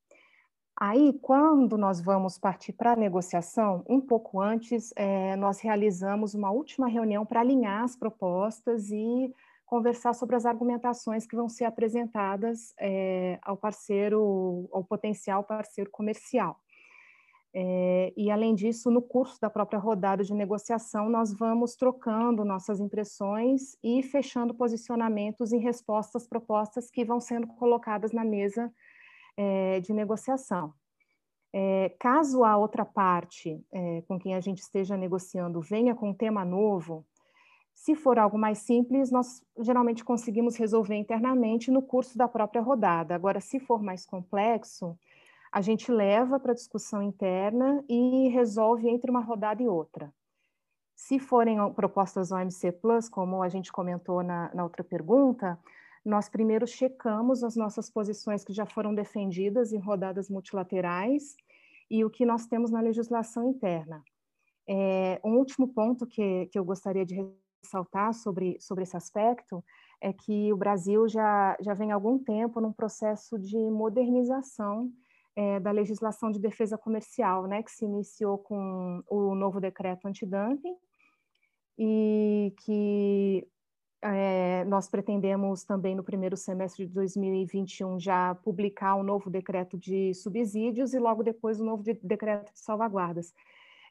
Aí, 0.79 1.13
quando 1.21 1.75
nós 1.75 1.99
vamos 2.01 2.37
partir 2.37 2.73
para 2.73 2.93
a 2.93 2.95
negociação, 2.95 3.83
um 3.89 3.99
pouco 3.99 4.39
antes, 4.39 4.93
é, 4.95 5.35
nós 5.35 5.59
realizamos 5.59 6.35
uma 6.35 6.51
última 6.51 6.87
reunião 6.87 7.25
para 7.25 7.39
alinhar 7.39 7.83
as 7.83 7.95
propostas 7.95 8.91
e 8.91 9.33
conversar 9.65 10.13
sobre 10.13 10.35
as 10.35 10.45
argumentações 10.45 11.25
que 11.25 11.35
vão 11.35 11.49
ser 11.49 11.65
apresentadas 11.65 12.73
é, 12.79 13.39
ao 13.41 13.57
parceiro, 13.57 14.69
ao 14.71 14.83
potencial 14.83 15.43
parceiro 15.43 15.89
comercial. 15.89 16.59
É, 17.53 18.13
e, 18.15 18.31
além 18.31 18.55
disso, 18.55 18.89
no 18.89 19.01
curso 19.01 19.39
da 19.41 19.49
própria 19.49 19.77
rodada 19.77 20.23
de 20.23 20.33
negociação, 20.33 21.09
nós 21.09 21.33
vamos 21.33 21.75
trocando 21.75 22.45
nossas 22.45 22.79
impressões 22.79 23.75
e 23.83 24.01
fechando 24.01 24.53
posicionamentos 24.53 25.51
em 25.51 25.59
resposta 25.59 26.17
às 26.17 26.25
propostas 26.25 26.89
que 26.89 27.03
vão 27.03 27.19
sendo 27.19 27.47
colocadas 27.47 28.13
na 28.13 28.23
mesa 28.23 28.71
é, 29.35 29.79
de 29.81 29.91
negociação. 29.93 30.73
É, 31.53 31.93
caso 31.99 32.45
a 32.45 32.55
outra 32.55 32.85
parte 32.85 33.61
com 34.07 34.17
quem 34.17 34.35
a 34.35 34.39
gente 34.39 34.59
esteja 34.59 34.95
negociando 34.95 35.59
venha 35.59 35.93
com 35.93 36.11
um 36.11 36.13
tema 36.13 36.45
novo, 36.45 37.05
se 37.81 37.95
for 37.95 38.19
algo 38.19 38.37
mais 38.37 38.59
simples, 38.59 39.09
nós 39.09 39.43
geralmente 39.59 40.03
conseguimos 40.03 40.55
resolver 40.55 40.95
internamente 40.95 41.71
no 41.71 41.81
curso 41.81 42.15
da 42.15 42.27
própria 42.27 42.61
rodada. 42.61 43.15
Agora, 43.15 43.41
se 43.41 43.59
for 43.59 43.81
mais 43.81 44.05
complexo, 44.05 44.95
a 45.51 45.61
gente 45.61 45.91
leva 45.91 46.39
para 46.39 46.53
discussão 46.53 47.01
interna 47.01 47.83
e 47.89 48.29
resolve 48.29 48.87
entre 48.87 49.11
uma 49.11 49.19
rodada 49.19 49.61
e 49.61 49.67
outra. 49.67 50.13
Se 50.95 51.19
forem 51.19 51.57
propostas 51.73 52.31
OMC 52.31 52.71
Plus, 52.73 53.09
como 53.09 53.41
a 53.43 53.49
gente 53.49 53.71
comentou 53.71 54.23
na, 54.23 54.53
na 54.53 54.63
outra 54.63 54.83
pergunta, 54.83 55.59
nós 56.05 56.29
primeiro 56.29 56.65
checamos 56.65 57.43
as 57.43 57.55
nossas 57.55 57.89
posições 57.89 58.43
que 58.43 58.53
já 58.53 58.65
foram 58.65 58.95
defendidas 58.95 59.73
em 59.73 59.79
rodadas 59.79 60.29
multilaterais 60.29 61.35
e 61.89 62.05
o 62.05 62.09
que 62.09 62.25
nós 62.25 62.45
temos 62.45 62.71
na 62.71 62.79
legislação 62.79 63.49
interna. 63.49 64.03
É, 64.67 65.19
um 65.23 65.37
último 65.37 65.67
ponto 65.67 66.07
que, 66.07 66.47
que 66.47 66.57
eu 66.57 66.63
gostaria 66.63 67.05
de 67.05 67.15
ressaltar 67.61 68.13
sobre, 68.13 68.57
sobre 68.59 68.83
esse 68.83 68.95
aspecto 68.95 69.63
é 69.99 70.13
que 70.13 70.51
o 70.53 70.57
Brasil 70.57 71.07
já, 71.09 71.57
já 71.59 71.73
vem 71.73 71.91
há 71.91 71.95
algum 71.95 72.17
tempo 72.17 72.61
num 72.61 72.71
processo 72.71 73.37
de 73.37 73.57
modernização 73.69 74.91
é, 75.41 75.59
da 75.59 75.71
legislação 75.71 76.29
de 76.31 76.39
defesa 76.39 76.77
comercial, 76.77 77.47
né, 77.47 77.63
que 77.63 77.71
se 77.71 77.83
iniciou 77.83 78.37
com 78.37 79.01
o 79.09 79.33
novo 79.33 79.59
decreto 79.59 80.07
antidumping 80.07 80.75
e 81.79 82.53
que 82.63 83.47
é, 84.03 84.63
nós 84.65 84.87
pretendemos 84.87 85.63
também 85.63 85.95
no 85.95 86.03
primeiro 86.03 86.37
semestre 86.37 86.85
de 86.85 86.93
2021 86.93 87.99
já 87.99 88.35
publicar 88.35 88.95
um 88.95 89.03
novo 89.03 89.29
decreto 89.29 89.77
de 89.77 90.13
subsídios 90.13 90.93
e 90.93 90.99
logo 90.99 91.23
depois 91.23 91.59
o 91.59 91.63
um 91.63 91.67
novo 91.67 91.83
de, 91.83 91.93
decreto 92.03 92.53
de 92.53 92.59
salvaguardas. 92.59 93.33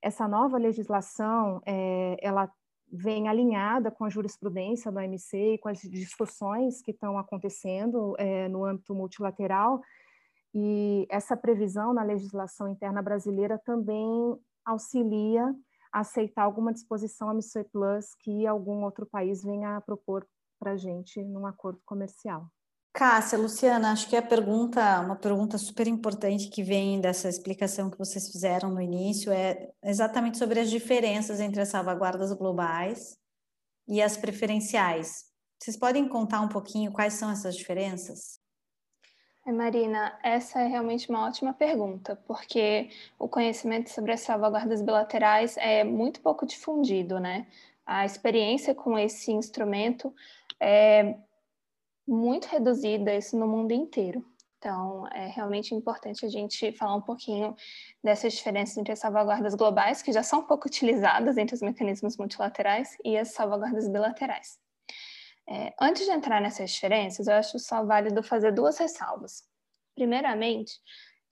Essa 0.01 0.29
nova 0.29 0.57
legislação, 0.57 1.61
é, 1.67 2.17
ela 2.23 2.51
vem 2.93 3.29
alinhada 3.29 3.91
com 3.91 4.05
a 4.05 4.09
jurisprudência 4.09 4.91
do 4.91 4.99
OMC 4.99 5.55
e 5.55 5.59
com 5.59 5.69
as 5.69 5.81
discussões 5.81 6.81
que 6.83 6.91
estão 6.91 7.19
acontecendo 7.19 8.15
é, 8.19 8.49
no 8.49 8.65
âmbito 8.65 8.95
multilateral, 8.95 9.81
e 10.55 11.07
essa 11.09 11.37
previsão 11.37 11.93
na 11.93 12.03
legislação 12.03 12.69
interna 12.69 13.01
brasileira 13.01 13.59
também 13.65 14.37
auxilia 14.65 15.55
aceitar 15.93 16.43
alguma 16.43 16.73
disposição 16.73 17.29
a 17.31 17.33
MSC 17.33 17.65
Plus 17.65 18.15
que 18.21 18.47
algum 18.47 18.85
outro 18.85 19.07
país 19.07 19.43
venha 19.43 19.77
a 19.77 19.81
propor 19.81 20.27
para 20.59 20.73
a 20.73 20.77
gente 20.77 21.23
num 21.25 21.47
acordo 21.47 21.81
comercial. 21.85 22.47
Cássia, 22.93 23.39
Luciana, 23.39 23.93
acho 23.93 24.09
que 24.09 24.17
a 24.17 24.23
pergunta, 24.23 25.01
uma 25.01 25.15
pergunta 25.15 25.57
super 25.57 25.87
importante 25.87 26.49
que 26.49 26.63
vem 26.63 27.01
dessa 27.01 27.29
explicação 27.29 27.89
que 27.89 27.99
vocês 27.99 28.29
fizeram 28.31 28.71
no 28.71 28.81
início 28.81 29.33
é 29.33 29.71
exatamente 29.85 30.39
sobre 30.39 30.59
as 30.59 30.69
diferenças 30.69 31.39
entre 31.39 31.61
as 31.61 31.69
salvaguardas 31.69 32.33
globais 32.33 33.17
e 33.87 34.03
as 34.03 34.17
preferenciais. 34.17 35.25
Vocês 35.63 35.77
podem 35.77 36.09
contar 36.09 36.41
um 36.41 36.49
pouquinho 36.49 36.93
quais 36.93 37.15
são 37.15 37.31
essas 37.31 37.55
diferenças? 37.55 38.40
Marina, 39.47 40.19
essa 40.23 40.61
é 40.61 40.67
realmente 40.67 41.09
uma 41.11 41.27
ótima 41.27 41.53
pergunta, 41.53 42.17
porque 42.27 42.91
o 43.19 43.29
conhecimento 43.29 43.91
sobre 43.91 44.13
as 44.13 44.21
salvaguardas 44.21 44.81
bilaterais 44.81 45.57
é 45.57 45.83
muito 45.83 46.21
pouco 46.21 46.47
difundido, 46.47 47.19
né? 47.19 47.47
A 47.85 48.05
experiência 48.05 48.75
com 48.75 48.99
esse 48.99 49.33
instrumento 49.33 50.15
é 50.61 51.17
muito 52.07 52.47
reduzida, 52.47 53.15
isso 53.15 53.37
no 53.37 53.49
mundo 53.49 53.73
inteiro. 53.73 54.25
Então, 54.59 55.07
é 55.09 55.27
realmente 55.27 55.75
importante 55.75 56.25
a 56.27 56.29
gente 56.29 56.71
falar 56.73 56.95
um 56.95 57.01
pouquinho 57.01 57.57
dessas 58.05 58.35
diferenças 58.35 58.77
entre 58.77 58.93
as 58.93 58.99
salvaguardas 58.99 59.55
globais, 59.55 60.03
que 60.03 60.13
já 60.13 60.23
são 60.23 60.45
pouco 60.45 60.69
utilizadas 60.69 61.39
entre 61.39 61.55
os 61.55 61.63
mecanismos 61.63 62.17
multilaterais, 62.19 62.97
e 63.03 63.17
as 63.17 63.29
salvaguardas 63.29 63.89
bilaterais. 63.89 64.59
É, 65.51 65.75
antes 65.81 66.05
de 66.07 66.13
entrar 66.13 66.41
nessas 66.41 66.71
diferenças, 66.71 67.27
eu 67.27 67.35
acho 67.35 67.59
só 67.59 67.85
válido 67.85 68.23
fazer 68.23 68.53
duas 68.53 68.79
ressalvas. 68.79 69.43
Primeiramente, 69.97 70.79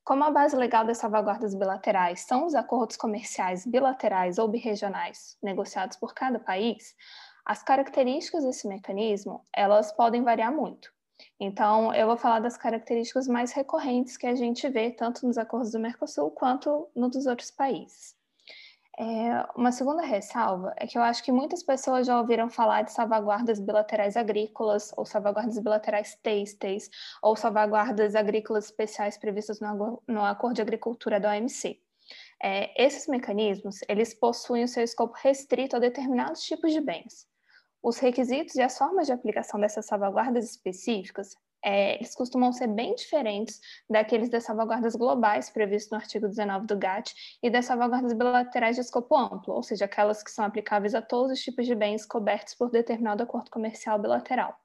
como 0.05 0.25
a 0.25 0.31
base 0.31 0.57
legal 0.57 0.85
das 0.85 0.99
salvaguardas 0.99 1.55
bilaterais 1.55 2.23
são 2.23 2.45
os 2.45 2.55
acordos 2.55 2.97
comerciais 2.97 3.65
bilaterais 3.65 4.37
ou 4.39 4.49
birregionais 4.49 5.37
negociados 5.41 5.97
por 5.97 6.15
cada 6.15 6.41
país, 6.41 6.97
as 7.47 7.63
características 7.63 8.45
desse 8.45 8.67
mecanismo 8.67 9.47
elas 9.55 9.93
podem 9.93 10.25
variar 10.25 10.53
muito. 10.53 10.93
Então, 11.39 11.95
eu 11.95 12.09
vou 12.09 12.17
falar 12.17 12.41
das 12.41 12.57
características 12.57 13.29
mais 13.29 13.53
recorrentes 13.53 14.17
que 14.17 14.27
a 14.27 14.35
gente 14.35 14.69
vê 14.69 14.91
tanto 14.91 15.25
nos 15.27 15.39
acordos 15.39 15.71
do 15.71 15.79
Mercosul 15.79 16.31
quanto 16.33 16.91
nos 16.95 17.11
dos 17.13 17.27
outros 17.27 17.53
países. 17.53 18.18
É, 19.01 19.47
uma 19.55 19.71
segunda 19.71 20.03
ressalva 20.03 20.75
é 20.77 20.85
que 20.85 20.99
eu 20.99 21.03
acho 21.03 21.23
que 21.23 21.31
muitas 21.31 21.63
pessoas 21.63 22.05
já 22.05 22.19
ouviram 22.21 22.51
falar 22.51 22.83
de 22.83 22.91
salvaguardas 22.91 23.61
bilaterais 23.61 24.17
agrícolas, 24.17 24.93
ou 24.97 25.07
salvaguardas 25.07 25.57
bilaterais 25.61 26.17
têxteis, 26.21 26.91
ou 27.23 27.37
salvaguardas 27.37 28.17
agrícolas 28.17 28.65
especiais 28.65 29.17
previstas 29.17 29.61
no, 29.61 30.03
no 30.09 30.25
Acordo 30.25 30.57
de 30.57 30.63
Agricultura 30.63 31.21
da 31.21 31.31
OMC. 31.31 31.81
É, 32.43 32.85
esses 32.85 33.07
mecanismos, 33.07 33.79
eles 33.89 34.13
possuem 34.15 34.65
o 34.65 34.69
seu 34.69 34.83
escopo 34.83 35.15
restrito 35.23 35.77
a 35.77 35.79
determinados 35.79 36.43
tipos 36.43 36.73
de 36.73 36.81
bens. 36.81 37.25
Os 37.81 37.99
requisitos 37.99 38.57
e 38.57 38.63
as 38.63 38.77
formas 38.77 39.07
de 39.07 39.13
aplicação 39.13 39.61
dessas 39.61 39.87
salvaguardas 39.87 40.45
específicas 40.45 41.37
é, 41.65 41.97
eles 41.97 42.15
costumam 42.15 42.53
ser 42.53 42.69
bem 42.69 42.95
diferentes 42.95 43.61
daqueles 43.89 44.29
das 44.29 44.45
salvaguardas 44.45 44.95
globais 44.95 45.51
previstos 45.51 45.91
no 45.91 45.99
artigo 45.99 46.29
19 46.29 46.67
do 46.67 46.77
GATT 46.77 47.15
e 47.43 47.51
das 47.51 47.67
salvaguardas 47.67 48.13
bilaterais 48.13 48.77
de 48.77 48.83
escopo 48.83 49.17
amplo, 49.17 49.55
ou 49.55 49.63
seja, 49.63 49.85
aquelas 49.85 50.23
que 50.23 50.31
são 50.31 50.45
aplicáveis 50.45 50.95
a 50.95 51.03
todos 51.03 51.33
os 51.33 51.41
tipos 51.41 51.67
de 51.67 51.75
bens 51.75 52.07
cobertos 52.07 52.55
por 52.55 52.71
determinado 52.71 53.23
acordo 53.23 53.51
comercial 53.51 53.99
bilateral. 53.99 54.59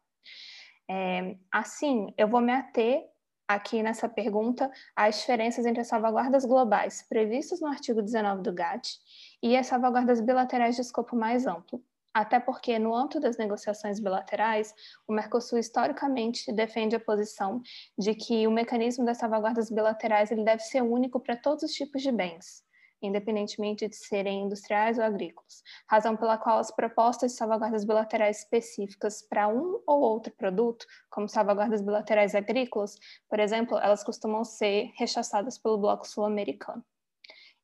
É, 0.90 1.36
assim, 1.52 2.14
eu 2.18 2.28
vou 2.28 2.42
me 2.42 2.52
ater 2.52 3.08
aqui 3.48 3.84
nessa 3.84 4.08
pergunta 4.08 4.72
às 4.96 5.20
diferenças 5.20 5.66
entre 5.66 5.82
as 5.82 5.88
salvaguardas 5.88 6.46
globais 6.46 7.06
previstas 7.08 7.60
no 7.60 7.68
artigo 7.68 8.02
19 8.02 8.42
do 8.42 8.54
GATT 8.54 8.98
e 9.42 9.56
as 9.58 9.68
salvaguardas 9.68 10.22
bilaterais 10.22 10.76
de 10.76 10.82
escopo 10.82 11.16
mais 11.16 11.46
amplo, 11.46 11.84
até 12.14 12.40
porque, 12.40 12.78
no 12.78 12.96
âmbito 12.96 13.20
das 13.20 13.38
negociações 13.38 14.00
bilaterais, 14.00 14.74
o 15.08 15.14
Mercosul 15.14 15.58
historicamente 15.58 16.52
defende 16.52 16.96
a 16.96 17.00
posição 17.00 17.62
de 17.98 18.14
que 18.14 18.46
o 18.46 18.52
mecanismo 18.52 19.04
das 19.04 19.18
salvaguardas 19.18 19.72
bilaterais 19.72 20.32
ele 20.32 20.44
deve 20.44 20.62
ser 20.62 20.82
único 20.82 21.20
para 21.20 21.36
todos 21.36 21.64
os 21.64 21.72
tipos 21.72 22.02
de 22.04 22.12
bens, 22.12 22.64
independentemente 23.02 23.88
de 23.88 23.96
serem 23.96 24.44
industriais 24.44 24.98
ou 24.98 25.04
agrícolas, 25.04 25.64
razão 25.88 26.16
pela 26.16 26.38
qual 26.38 26.60
as 26.60 26.70
propostas 26.70 27.32
de 27.32 27.38
salvaguardas 27.38 27.84
bilaterais 27.84 28.40
específicas 28.40 29.22
para 29.24 29.48
um 29.48 29.82
ou 29.88 30.02
outro 30.02 30.32
produto, 30.34 30.86
como 31.10 31.28
salvaguardas 31.28 31.82
bilaterais 31.82 32.36
agrícolas, 32.36 32.98
por 33.28 33.40
exemplo, 33.40 33.78
elas 33.78 34.04
costumam 34.04 34.44
ser 34.44 34.92
rechaçadas 34.96 35.58
pelo 35.58 35.80
Bloco 35.80 36.08
Sul-Americano. 36.08 36.86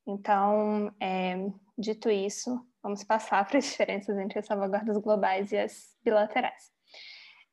Então, 0.08 0.92
é, 1.00 1.36
dito 1.78 2.10
isso, 2.10 2.60
Vamos 2.82 3.04
passar 3.04 3.46
para 3.48 3.58
as 3.58 3.66
diferenças 3.66 4.18
entre 4.18 4.40
as 4.40 4.46
salvaguardas 4.46 4.98
globais 4.98 5.52
e 5.52 5.58
as 5.58 5.96
bilaterais. 6.04 6.72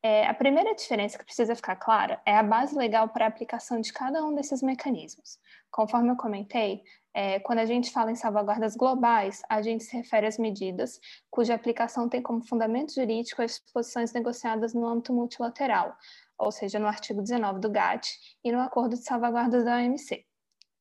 É, 0.03 0.27
a 0.27 0.33
primeira 0.33 0.75
diferença 0.75 1.17
que 1.17 1.25
precisa 1.25 1.55
ficar 1.55 1.75
clara 1.75 2.21
é 2.25 2.37
a 2.37 2.43
base 2.43 2.77
legal 2.77 3.09
para 3.09 3.25
a 3.25 3.27
aplicação 3.27 3.81
de 3.81 3.91
cada 3.91 4.23
um 4.23 4.35
desses 4.35 4.61
mecanismos. 4.61 5.39
Conforme 5.71 6.11
eu 6.11 6.15
comentei, 6.15 6.83
é, 7.15 7.39
quando 7.39 7.59
a 7.59 7.65
gente 7.65 7.91
fala 7.91 8.11
em 8.11 8.15
salvaguardas 8.15 8.75
globais, 8.75 9.41
a 9.49 9.59
gente 9.59 9.83
se 9.83 9.97
refere 9.97 10.27
às 10.27 10.37
medidas 10.37 10.99
cuja 11.31 11.55
aplicação 11.55 12.07
tem 12.07 12.21
como 12.21 12.45
fundamento 12.45 12.93
jurídico 12.93 13.41
as 13.41 13.59
disposições 13.59 14.13
negociadas 14.13 14.75
no 14.75 14.85
âmbito 14.85 15.11
multilateral, 15.11 15.97
ou 16.37 16.51
seja, 16.51 16.77
no 16.77 16.85
artigo 16.85 17.23
19 17.23 17.59
do 17.59 17.71
GATT 17.71 18.07
e 18.43 18.51
no 18.51 18.61
Acordo 18.61 18.95
de 18.95 19.03
Salvaguardas 19.03 19.65
da 19.65 19.77
OMC. 19.77 20.26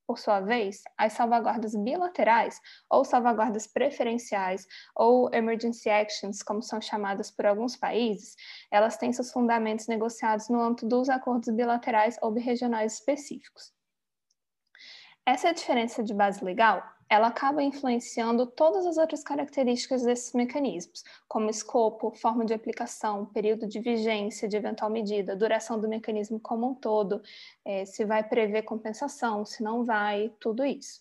Por 0.07 0.19
sua 0.19 0.41
vez, 0.41 0.83
as 0.97 1.13
salvaguardas 1.15 1.75
bilaterais, 1.75 2.61
ou 2.89 3.05
salvaguardas 3.05 3.67
preferenciais, 3.67 4.67
ou 4.95 5.29
emergency 5.35 5.91
actions, 5.91 6.43
como 6.43 6.63
são 6.63 6.81
chamadas 6.81 7.31
por 7.31 7.45
alguns 7.45 7.77
países, 7.77 8.37
elas 8.71 8.97
têm 8.97 9.13
seus 9.13 9.33
fundamentos 9.33 9.89
negociados 9.89 10.49
no 10.49 10.61
âmbito 10.63 10.87
dos 10.89 11.09
acordos 11.09 11.53
bilaterais 11.55 12.17
ou 12.23 12.31
birregionais 12.31 12.95
específicos. 12.95 13.76
Essa 15.27 15.53
diferença 15.53 16.03
de 16.05 16.15
base 16.15 16.45
legal 16.45 16.97
ela 17.09 17.29
acaba 17.29 17.63
influenciando 17.63 18.47
todas 18.47 18.85
as 18.87 18.97
outras 18.97 19.23
características 19.23 20.03
desses 20.03 20.33
mecanismos, 20.33 21.05
como 21.29 21.49
escopo, 21.49 22.11
forma 22.11 22.45
de 22.45 22.53
aplicação, 22.53 23.27
período 23.27 23.67
de 23.67 23.81
vigência 23.81 24.49
de 24.49 24.57
eventual 24.57 24.91
medida, 24.91 25.37
duração 25.37 25.81
do 25.81 25.89
mecanismo 25.89 26.41
como 26.41 26.71
um 26.71 26.75
todo, 26.75 27.23
é, 27.65 27.85
se 27.85 28.05
vai 28.05 28.25
prever 28.25 28.63
compensação, 28.63 29.45
se 29.45 29.63
não 29.63 29.85
vai, 29.85 30.33
tudo 30.41 30.65
isso. 30.65 31.01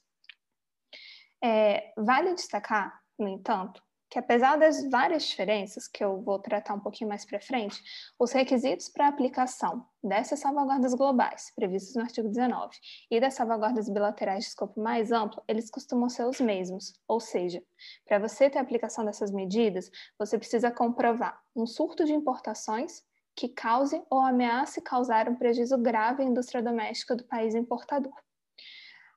É, 1.43 1.91
vale 1.97 2.33
destacar, 2.35 3.01
no 3.17 3.27
entanto, 3.27 3.81
que 4.15 4.19
apesar 4.19 4.55
das 4.55 4.89
várias 4.89 5.25
diferenças 5.25 5.89
que 5.89 6.01
eu 6.01 6.21
vou 6.21 6.39
tratar 6.39 6.73
um 6.73 6.79
pouquinho 6.79 7.09
mais 7.09 7.25
para 7.25 7.37
frente, 7.37 7.83
os 8.17 8.31
requisitos 8.31 8.87
para 8.87 9.09
aplicação 9.09 9.85
dessas 10.01 10.39
salvaguardas 10.39 10.93
globais, 10.93 11.51
previstos 11.53 11.95
no 11.95 12.01
artigo 12.01 12.29
19, 12.29 12.77
e 13.11 13.19
das 13.19 13.33
salvaguardas 13.33 13.89
bilaterais 13.89 14.45
de 14.45 14.49
escopo 14.51 14.79
mais 14.79 15.11
amplo, 15.11 15.43
eles 15.49 15.69
costumam 15.69 16.07
ser 16.07 16.25
os 16.25 16.39
mesmos. 16.39 16.93
Ou 17.09 17.19
seja, 17.19 17.61
para 18.05 18.17
você 18.17 18.49
ter 18.49 18.57
aplicação 18.57 19.03
dessas 19.03 19.31
medidas, 19.31 19.91
você 20.17 20.37
precisa 20.37 20.71
comprovar 20.71 21.37
um 21.53 21.67
surto 21.67 22.05
de 22.05 22.13
importações 22.13 23.03
que 23.35 23.49
cause 23.49 24.01
ou 24.09 24.21
ameace 24.21 24.81
causar 24.81 25.27
um 25.27 25.35
prejuízo 25.35 25.77
grave 25.77 26.23
à 26.23 26.25
indústria 26.25 26.63
doméstica 26.63 27.17
do 27.17 27.25
país 27.25 27.53
importador. 27.53 28.13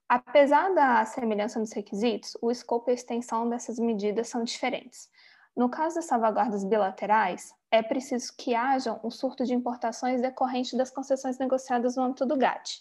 Apesar 0.08 0.74
da 0.74 1.04
semelhança 1.04 1.58
nos 1.58 1.70
requisitos, 1.72 2.34
o 2.40 2.50
escopo 2.50 2.88
e 2.88 2.92
a 2.92 2.94
extensão 2.94 3.46
dessas 3.46 3.78
medidas 3.78 4.28
são 4.28 4.42
diferentes. 4.42 5.10
No 5.54 5.68
caso 5.68 5.96
das 5.96 6.06
salvaguardas 6.06 6.64
bilaterais, 6.64 7.52
é 7.70 7.82
preciso 7.82 8.32
que 8.34 8.54
haja 8.54 8.98
um 9.04 9.10
surto 9.10 9.44
de 9.44 9.52
importações 9.52 10.22
decorrente 10.22 10.74
das 10.78 10.90
concessões 10.90 11.36
negociadas 11.36 11.96
no 11.96 12.04
âmbito 12.04 12.24
do 12.24 12.38
GATT, 12.38 12.80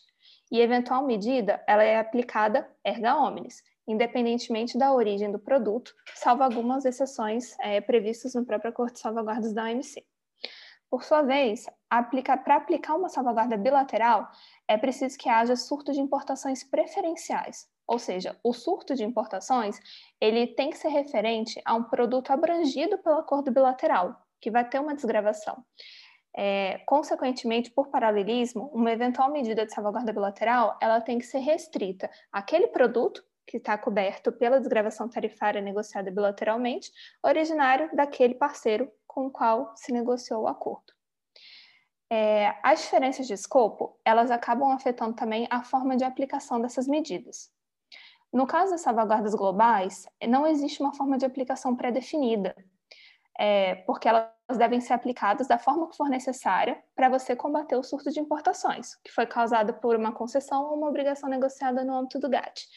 e 0.50 0.62
eventual 0.62 1.06
medida 1.06 1.62
ela 1.68 1.84
é 1.84 2.00
aplicada 2.00 2.66
erga 2.82 3.18
omnes, 3.18 3.62
independentemente 3.86 4.78
da 4.78 4.94
origem 4.94 5.30
do 5.30 5.40
produto, 5.40 5.94
salvo 6.16 6.44
algumas 6.44 6.86
exceções 6.86 7.58
é, 7.60 7.82
previstas 7.82 8.36
no 8.36 8.46
próprio 8.46 8.70
Acordo 8.70 8.94
de 8.94 9.00
Salvaguardas 9.00 9.54
da 9.54 9.64
OMC. 9.64 10.06
Por 10.90 11.04
sua 11.04 11.22
vez, 11.22 11.66
para 11.90 12.56
aplicar 12.56 12.96
uma 12.96 13.10
salvaguarda 13.10 13.58
bilateral, 13.58 14.30
é 14.68 14.78
preciso 14.78 15.18
que 15.18 15.28
haja 15.28 15.56
surto 15.56 15.92
de 15.92 16.00
importações 16.00 16.64
preferenciais, 16.64 17.68
ou 17.86 18.00
seja, 18.00 18.38
o 18.44 18.54
surto 18.54 18.96
de 18.96 19.04
importações 19.04 19.80
ele 20.20 20.48
tem 20.48 20.70
que 20.70 20.78
ser 20.78 20.90
referente 20.90 21.62
a 21.66 21.74
um 21.74 21.84
produto 21.84 22.32
abrangido 22.32 22.98
pelo 23.00 23.20
acordo 23.20 23.52
bilateral, 23.52 24.16
que 24.40 24.50
vai 24.50 24.68
ter 24.68 24.80
uma 24.80 24.96
desgravação. 24.96 25.64
É, 26.36 26.78
consequentemente, 26.86 27.72
por 27.72 27.88
paralelismo, 27.88 28.70
uma 28.74 28.92
eventual 28.92 29.32
medida 29.32 29.66
de 29.66 29.74
salvaguarda 29.74 30.14
bilateral 30.14 30.78
ela 30.80 31.02
tem 31.02 31.18
que 31.18 31.26
ser 31.26 31.40
restrita 31.40 32.10
àquele 32.32 32.68
produto 32.68 33.26
que 33.48 33.58
está 33.58 33.78
coberto 33.78 34.32
pela 34.32 34.60
desgravação 34.60 35.10
tarifária 35.10 35.62
negociada 35.62 36.12
bilateralmente, 36.12 36.92
originário 37.24 37.90
daquele 37.96 38.36
parceiro 38.36 38.92
com 39.18 39.26
o 39.26 39.32
qual 39.32 39.74
se 39.76 39.92
negociou 39.92 40.44
o 40.44 40.48
acordo. 40.48 40.94
É, 42.08 42.56
as 42.62 42.82
diferenças 42.82 43.26
de 43.26 43.34
escopo, 43.34 44.00
elas 44.06 44.30
acabam 44.30 44.72
afetando 44.72 45.16
também 45.16 45.48
a 45.50 45.64
forma 45.64 45.98
de 45.98 46.04
aplicação 46.04 46.62
dessas 46.62 46.88
medidas. 46.88 47.50
No 48.32 48.46
caso 48.46 48.74
das 48.74 48.82
salvaguardas 48.82 49.34
globais, 49.34 50.06
não 50.28 50.46
existe 50.46 50.84
uma 50.84 50.94
forma 50.94 51.18
de 51.18 51.26
aplicação 51.26 51.76
pré-definida, 51.76 52.56
é, 53.40 53.74
porque 53.88 54.08
elas 54.08 54.30
devem 54.56 54.80
ser 54.80 54.94
aplicadas 54.94 55.48
da 55.48 55.58
forma 55.58 55.90
que 55.90 55.98
for 55.98 56.10
necessária 56.10 56.80
para 56.96 57.10
você 57.10 57.36
combater 57.36 57.76
o 57.76 57.82
surto 57.82 58.12
de 58.12 58.20
importações, 58.20 58.98
que 59.04 59.12
foi 59.12 59.26
causado 59.26 59.74
por 59.74 59.96
uma 59.96 60.12
concessão 60.12 60.64
ou 60.64 60.78
uma 60.78 60.90
obrigação 60.90 61.28
negociada 61.28 61.84
no 61.84 61.96
âmbito 61.96 62.20
do 62.20 62.30
GATT. 62.30 62.68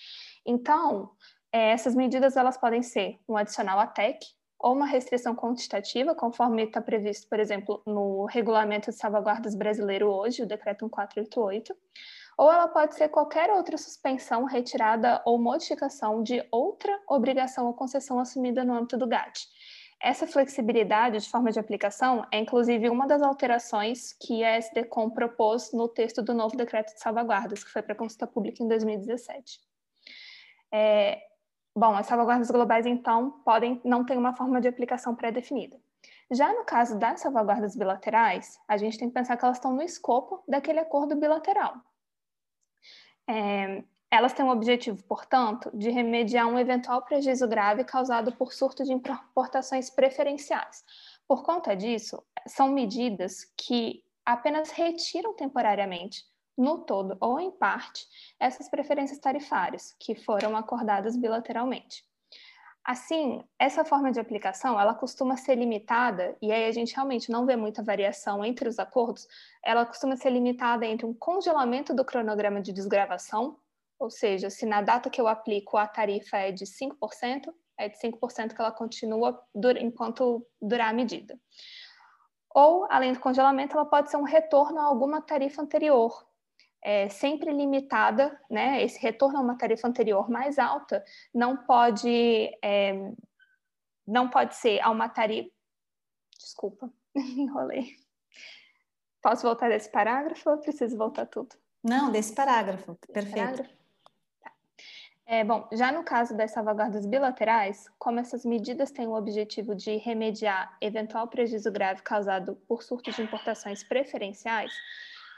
Então, 0.47 1.11
é, 1.53 1.73
essas 1.73 1.95
medidas 1.95 2.35
elas 2.35 2.57
podem 2.57 2.83
ser 2.83 3.21
um 3.29 3.37
adicional 3.37 3.79
à 3.79 3.87
TEC, 3.87 4.25
ou 4.61 4.75
uma 4.75 4.87
restrição 4.87 5.35
quantitativa, 5.35 6.15
conforme 6.15 6.65
está 6.65 6.81
previsto, 6.81 7.27
por 7.29 7.41
exemplo, 7.41 7.83
no 7.87 8.27
Regulamento 8.27 8.91
de 8.91 8.97
Salvaguardas 8.97 9.55
Brasileiro 9.55 10.09
hoje, 10.09 10.43
o 10.43 10.47
Decreto 10.47 10.85
1488, 10.85 11.75
ou 12.37 12.53
ela 12.53 12.69
pode 12.69 12.95
ser 12.95 13.09
qualquer 13.09 13.51
outra 13.51 13.79
suspensão, 13.79 14.45
retirada 14.45 15.23
ou 15.25 15.39
modificação 15.39 16.23
de 16.23 16.47
outra 16.51 16.99
obrigação 17.09 17.67
ou 17.67 17.75
concessão 17.75 18.19
assumida 18.19 18.65
no 18.65 18.75
âmbito 18.75 18.99
do 18.99 19.07
GATT. 19.07 19.47
Essa 20.03 20.27
flexibilidade 20.27 21.19
de 21.19 21.29
forma 21.29 21.51
de 21.51 21.59
aplicação 21.59 22.27
é, 22.33 22.39
inclusive, 22.39 22.89
uma 22.89 23.07
das 23.07 23.23
alterações 23.23 24.15
que 24.15 24.43
a 24.43 24.59
SDCOM 24.59 25.11
propôs 25.11 25.73
no 25.73 25.89
texto 25.89 26.23
do 26.23 26.33
novo 26.33 26.57
decreto 26.57 26.95
de 26.95 27.01
salvaguardas, 27.01 27.63
que 27.63 27.71
foi 27.71 27.83
para 27.83 27.95
consulta 27.95 28.27
pública 28.27 28.63
em 28.63 28.69
2017. 28.69 29.59
É, 30.73 31.19
Bom, 31.75 31.95
as 31.95 32.07
salvaguardas 32.07 32.51
globais, 32.51 32.85
então, 32.85 33.31
podem 33.45 33.81
não 33.85 34.05
ter 34.05 34.19
uma 34.19 34.35
forma 34.35 34.61
de 34.61 34.69
aplicação 34.69 35.15
pré-definida. 35.15 35.81
Já 36.31 36.53
no 36.53 36.65
caso 36.65 36.99
das 36.99 37.21
salvaguardas 37.21 37.77
bilaterais, 37.77 38.59
a 38.69 38.77
gente 38.77 38.99
tem 38.99 39.09
que 39.09 39.15
pensar 39.15 39.37
que 39.37 39.45
elas 39.45 39.57
estão 39.57 39.73
no 39.73 39.83
escopo 39.83 40.43
daquele 40.47 40.81
acordo 40.81 41.17
bilateral. 41.17 41.75
É, 43.29 43.85
elas 44.11 44.33
têm 44.33 44.45
o 44.45 44.51
objetivo, 44.51 45.03
portanto, 45.05 45.71
de 45.73 45.91
remediar 45.91 46.47
um 46.49 46.59
eventual 46.59 47.03
prejuízo 47.03 47.47
grave 47.47 47.85
causado 47.85 48.33
por 48.33 48.53
surto 48.53 48.85
de 48.85 48.93
importações 48.93 49.89
preferenciais. 49.89 50.85
Por 51.27 51.45
conta 51.45 51.77
disso, 51.77 52.21
são 52.47 52.69
medidas 52.69 53.45
que 53.57 54.03
apenas 54.25 54.71
retiram 54.71 55.35
temporariamente 55.35 56.25
no 56.61 56.79
todo 56.79 57.17
ou 57.21 57.41
em 57.41 57.51
parte, 57.51 58.07
essas 58.39 58.69
preferências 58.69 59.19
tarifárias 59.19 59.95
que 59.99 60.15
foram 60.15 60.55
acordadas 60.57 61.17
bilateralmente. 61.17 62.05
Assim, 62.85 63.43
essa 63.59 63.85
forma 63.85 64.11
de 64.11 64.21
aplicação, 64.21 64.79
ela 64.79 64.95
costuma 64.95 65.37
ser 65.37 65.55
limitada, 65.55 66.37
e 66.41 66.51
aí 66.51 66.67
a 66.67 66.73
gente 66.73 66.95
realmente 66.95 67.31
não 67.31 67.47
vê 67.47 67.57
muita 67.57 67.83
variação 67.83 68.45
entre 68.45 68.69
os 68.69 68.79
acordos, 68.79 69.27
ela 69.65 69.87
costuma 69.87 70.17
ser 70.17 70.31
limitada 70.31 70.87
entre 70.87 71.07
um 71.07 71.15
congelamento 71.15 71.95
do 71.95 72.05
cronograma 72.05 72.61
de 72.61 72.73
desgravação, 72.73 73.59
ou 73.99 74.11
seja, 74.11 74.49
se 74.49 74.65
na 74.65 74.81
data 74.81 75.11
que 75.11 75.21
eu 75.21 75.29
aplico 75.29 75.77
a 75.77 75.87
tarifa 75.87 76.39
é 76.39 76.53
de 76.53 76.65
5%, 76.65 77.53
é 77.79 77.89
de 77.89 77.99
5% 77.99 78.55
que 78.55 78.61
ela 78.61 78.73
continua 78.73 79.43
enquanto 79.79 80.47
durar 80.61 80.91
a 80.91 80.93
medida. 80.93 81.39
Ou, 82.55 82.87
além 82.91 83.13
do 83.13 83.21
congelamento, 83.21 83.77
ela 83.77 83.87
pode 83.87 84.11
ser 84.11 84.17
um 84.17 84.25
retorno 84.25 84.81
a 84.81 84.85
alguma 84.85 85.21
tarifa 85.21 85.63
anterior, 85.63 86.27
é, 86.83 87.09
sempre 87.09 87.53
limitada, 87.53 88.39
né? 88.51 88.83
Esse 88.83 89.01
retorno 89.01 89.39
a 89.39 89.43
uma 89.43 89.57
tarifa 89.57 89.87
anterior 89.87 90.31
mais 90.31 90.59
alta 90.59 91.05
não 91.33 91.57
pode, 91.57 92.51
é, 92.63 93.13
não 94.07 94.29
pode 94.29 94.55
ser 94.57 94.81
a 94.81 94.91
uma 94.91 95.09
tarifa. 95.09 95.51
Desculpa, 96.39 96.91
enrolei. 97.15 97.97
Posso 99.23 99.43
voltar 99.43 99.69
desse 99.69 99.91
parágrafo 99.91 100.49
ou 100.49 100.59
preciso 100.59 100.97
voltar 100.97 101.27
tudo? 101.27 101.55
Não, 101.83 102.11
desse 102.11 102.35
parágrafo, 102.35 102.95
perfeito. 103.13 103.37
Parágrafo? 103.37 103.71
Tá. 104.43 104.53
É, 105.27 105.45
bom, 105.45 105.69
já 105.73 105.93
no 105.93 106.03
caso 106.03 106.35
das 106.35 106.53
salvaguardas 106.53 107.05
bilaterais, 107.07 107.87
como 107.99 108.19
essas 108.19 108.45
medidas 108.45 108.91
têm 108.91 109.07
o 109.07 109.15
objetivo 109.15 109.75
de 109.75 109.97
remediar 109.97 110.77
eventual 110.81 111.29
prejuízo 111.29 111.71
grave 111.71 112.03
causado 112.03 112.57
por 112.67 112.83
surto 112.83 113.11
de 113.11 113.21
importações 113.23 113.83
preferenciais, 113.85 114.73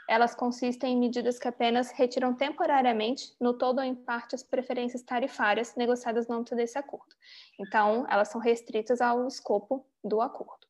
elas 0.07 0.35
consistem 0.35 0.93
em 0.93 0.99
medidas 0.99 1.39
que 1.39 1.47
apenas 1.47 1.91
retiram 1.91 2.33
temporariamente, 2.33 3.35
no 3.39 3.53
todo 3.53 3.79
ou 3.79 3.83
em 3.83 3.95
parte, 3.95 4.35
as 4.35 4.43
preferências 4.43 5.01
tarifárias 5.01 5.75
negociadas 5.75 6.27
no 6.27 6.35
âmbito 6.35 6.55
desse 6.55 6.77
acordo. 6.77 7.15
Então, 7.59 8.05
elas 8.09 8.29
são 8.29 8.41
restritas 8.41 9.01
ao 9.01 9.27
escopo 9.27 9.85
do 10.03 10.21
acordo. 10.21 10.67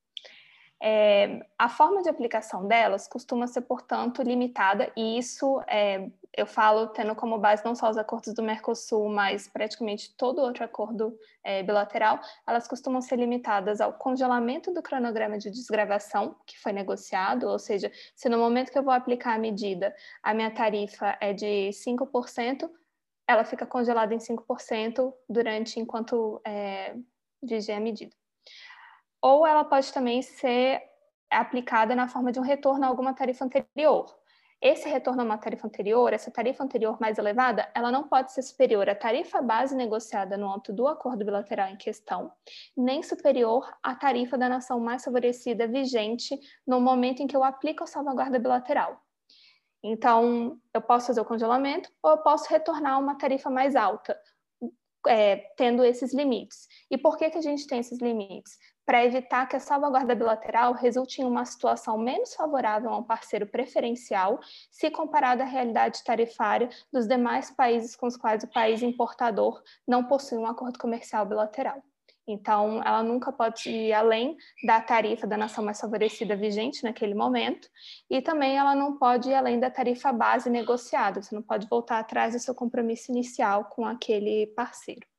É, 0.82 1.40
a 1.58 1.70
forma 1.70 2.02
de 2.02 2.10
aplicação 2.10 2.68
delas 2.68 3.08
costuma 3.08 3.48
ser, 3.48 3.62
portanto, 3.62 4.22
limitada, 4.22 4.92
e 4.98 5.18
isso 5.18 5.62
é, 5.68 6.10
eu 6.36 6.46
falo 6.46 6.88
tendo 6.88 7.16
como 7.16 7.38
base 7.38 7.64
não 7.64 7.76
só 7.76 7.90
os 7.90 7.98
acordos 7.98 8.34
do 8.34 8.44
Mercosul, 8.44 9.10
mas 9.10 9.48
praticamente 9.48 10.16
todo 10.18 10.42
outro 10.42 10.64
acordo 10.64 11.18
é, 11.44 11.62
bilateral, 11.64 12.20
elas 12.48 12.68
costumam 12.68 13.02
ser 13.02 13.18
limitadas 13.18 13.80
ao 13.80 13.94
congelamento 13.94 14.74
do 14.74 14.82
cronograma 14.82 15.38
de 15.38 15.52
desgravação 15.52 16.36
que 16.46 16.60
foi 16.60 16.72
negociado, 16.72 17.48
ou 17.48 17.60
seja, 17.60 17.92
se 18.16 18.30
no 18.30 18.38
momento 18.38 18.72
que 18.72 18.78
eu 18.78 18.84
vou 18.84 18.94
aplicar 18.94 19.36
a 19.36 19.40
medida, 19.40 19.94
a 20.22 20.34
minha 20.34 20.52
tarifa 20.52 21.18
é 21.22 21.34
de 21.34 21.70
5%, 21.72 22.70
ela 23.28 23.44
fica 23.44 23.66
congelada 23.66 24.14
em 24.14 24.20
5% 24.20 25.14
durante 25.30 25.80
enquanto 25.80 26.42
é, 26.46 26.96
vigia 27.42 27.78
a 27.78 27.80
medida 27.80 28.14
ou 29.24 29.48
ela 29.48 29.64
pode 29.64 29.92
também 29.94 30.22
ser 30.22 30.84
aplicada 31.32 31.96
na 31.96 32.10
forma 32.10 32.30
de 32.30 32.40
um 32.40 32.44
retorno 32.44 32.84
a 32.84 32.88
alguma 32.90 33.14
tarifa 33.14 33.46
anterior. 33.46 34.14
Esse 34.64 34.88
retorno 34.88 35.22
a 35.22 35.26
uma 35.26 35.38
tarifa 35.38 35.68
anterior, 35.68 36.14
essa 36.14 36.32
tarifa 36.32 36.64
anterior 36.64 36.98
mais 36.98 37.18
elevada, 37.18 37.70
ela 37.76 37.92
não 37.92 38.08
pode 38.08 38.32
ser 38.32 38.42
superior 38.42 38.88
à 38.88 38.96
tarifa 38.96 39.42
base 39.42 39.76
negociada 39.76 40.38
no 40.38 40.50
âmbito 40.50 40.72
do 40.72 40.88
acordo 40.88 41.26
bilateral 41.26 41.68
em 41.68 41.76
questão, 41.76 42.32
nem 42.76 43.04
superior 43.04 43.70
à 43.84 43.94
tarifa 43.94 44.38
da 44.38 44.48
nação 44.48 44.80
mais 44.80 45.04
favorecida 45.04 45.68
vigente 45.68 46.40
no 46.66 46.80
momento 46.80 47.22
em 47.22 47.28
que 47.28 47.36
eu 47.36 47.44
aplico 47.44 47.84
a 47.84 47.88
salvaguarda 47.88 48.40
bilateral. 48.40 49.04
Então, 49.84 50.58
eu 50.74 50.82
posso 50.82 51.08
fazer 51.08 51.20
o 51.20 51.26
congelamento 51.26 51.92
ou 52.02 52.12
eu 52.12 52.20
posso 52.20 52.50
retornar 52.50 52.98
uma 52.98 53.18
tarifa 53.18 53.50
mais 53.50 53.76
alta, 53.76 54.18
é, 55.10 55.36
tendo 55.58 55.84
esses 55.84 56.14
limites. 56.14 56.70
E 56.90 56.98
por 56.98 57.18
que, 57.18 57.30
que 57.30 57.38
a 57.38 57.42
gente 57.42 57.68
tem 57.68 57.80
esses 57.80 58.00
limites? 58.00 58.58
Para 58.86 59.06
evitar 59.06 59.48
que 59.48 59.56
a 59.56 59.60
salvaguarda 59.60 60.16
bilateral 60.16 60.74
resulte 60.74 61.22
em 61.22 61.26
uma 61.26 61.46
situação 61.46 61.98
menos 61.98 62.34
favorável 62.34 62.90
a 62.90 62.98
um 62.98 63.04
parceiro 63.04 63.48
preferencial, 63.48 64.40
se 64.72 64.92
comparado 64.92 65.42
à 65.42 65.46
realidade 65.46 66.04
tarifária 66.04 66.70
dos 66.92 67.08
demais 67.08 67.50
países 67.52 67.96
com 67.96 68.08
os 68.08 68.18
quais 68.18 68.44
o 68.44 68.48
país 68.48 68.82
importador 68.82 69.62
não 69.88 70.04
possui 70.04 70.38
um 70.38 70.46
acordo 70.46 70.78
comercial 70.78 71.26
bilateral. 71.26 71.82
Então, 72.26 72.82
ela 72.86 73.04
nunca 73.04 73.34
pode 73.34 73.70
ir 73.70 73.92
além 73.92 74.38
da 74.66 74.80
tarifa 74.80 75.28
da 75.28 75.36
nação 75.36 75.64
mais 75.64 75.80
favorecida 75.80 76.36
vigente 76.36 76.84
naquele 76.84 77.14
momento, 77.14 77.70
e 78.10 78.22
também 78.22 78.58
ela 78.58 78.74
não 78.74 78.98
pode 78.98 79.30
ir 79.30 79.34
além 79.34 79.60
da 79.60 79.70
tarifa 79.70 80.14
base 80.14 80.50
negociada, 80.50 81.22
você 81.22 81.36
não 81.36 81.42
pode 81.42 81.68
voltar 81.68 82.00
atrás 82.00 82.34
do 82.34 82.40
seu 82.40 82.56
compromisso 82.56 83.12
inicial 83.12 83.66
com 83.66 83.86
aquele 83.86 84.48
parceiro. 84.56 85.13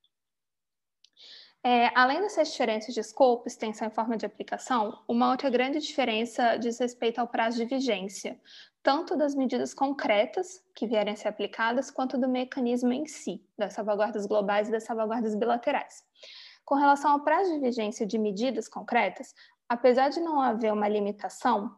É, 1.66 1.90
além 1.98 2.20
dessas 2.20 2.52
diferenças 2.52 2.92
de 2.92 3.00
escopo, 3.00 3.48
extensão 3.48 3.88
e 3.88 3.90
forma 3.90 4.18
de 4.18 4.26
aplicação, 4.26 5.02
uma 5.08 5.30
outra 5.30 5.48
grande 5.48 5.78
diferença 5.78 6.58
diz 6.58 6.78
respeito 6.78 7.20
ao 7.20 7.26
prazo 7.26 7.56
de 7.56 7.64
vigência, 7.64 8.38
tanto 8.82 9.16
das 9.16 9.34
medidas 9.34 9.72
concretas 9.72 10.62
que 10.74 10.86
vierem 10.86 11.14
a 11.14 11.16
ser 11.16 11.28
aplicadas, 11.28 11.90
quanto 11.90 12.18
do 12.18 12.28
mecanismo 12.28 12.92
em 12.92 13.06
si, 13.06 13.42
das 13.56 13.72
salvaguardas 13.72 14.26
globais 14.26 14.68
e 14.68 14.72
das 14.72 14.84
salvaguardas 14.84 15.34
bilaterais. 15.34 16.04
Com 16.66 16.74
relação 16.74 17.12
ao 17.12 17.20
prazo 17.20 17.54
de 17.54 17.60
vigência 17.60 18.04
de 18.04 18.18
medidas 18.18 18.68
concretas, 18.68 19.34
apesar 19.66 20.10
de 20.10 20.20
não 20.20 20.42
haver 20.42 20.70
uma 20.70 20.86
limitação, 20.86 21.74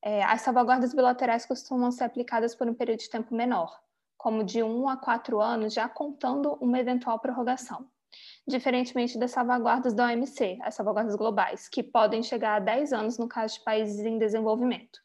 é, 0.00 0.24
as 0.24 0.40
salvaguardas 0.40 0.94
bilaterais 0.94 1.44
costumam 1.44 1.90
ser 1.90 2.04
aplicadas 2.04 2.54
por 2.54 2.66
um 2.66 2.72
período 2.72 3.00
de 3.00 3.10
tempo 3.10 3.34
menor, 3.34 3.78
como 4.16 4.42
de 4.42 4.62
um 4.62 4.88
a 4.88 4.96
quatro 4.96 5.38
anos, 5.38 5.74
já 5.74 5.86
contando 5.86 6.54
uma 6.62 6.78
eventual 6.78 7.18
prorrogação 7.18 7.86
diferentemente 8.48 9.18
das 9.18 9.30
salvaguardas 9.30 9.92
da 9.92 10.06
OMC, 10.06 10.58
as 10.62 10.74
salvaguardas 10.74 11.14
globais, 11.14 11.68
que 11.68 11.82
podem 11.82 12.22
chegar 12.22 12.56
a 12.56 12.60
10 12.60 12.92
anos 12.92 13.18
no 13.18 13.28
caso 13.28 13.54
de 13.54 13.64
países 13.64 14.04
em 14.04 14.18
desenvolvimento. 14.18 14.98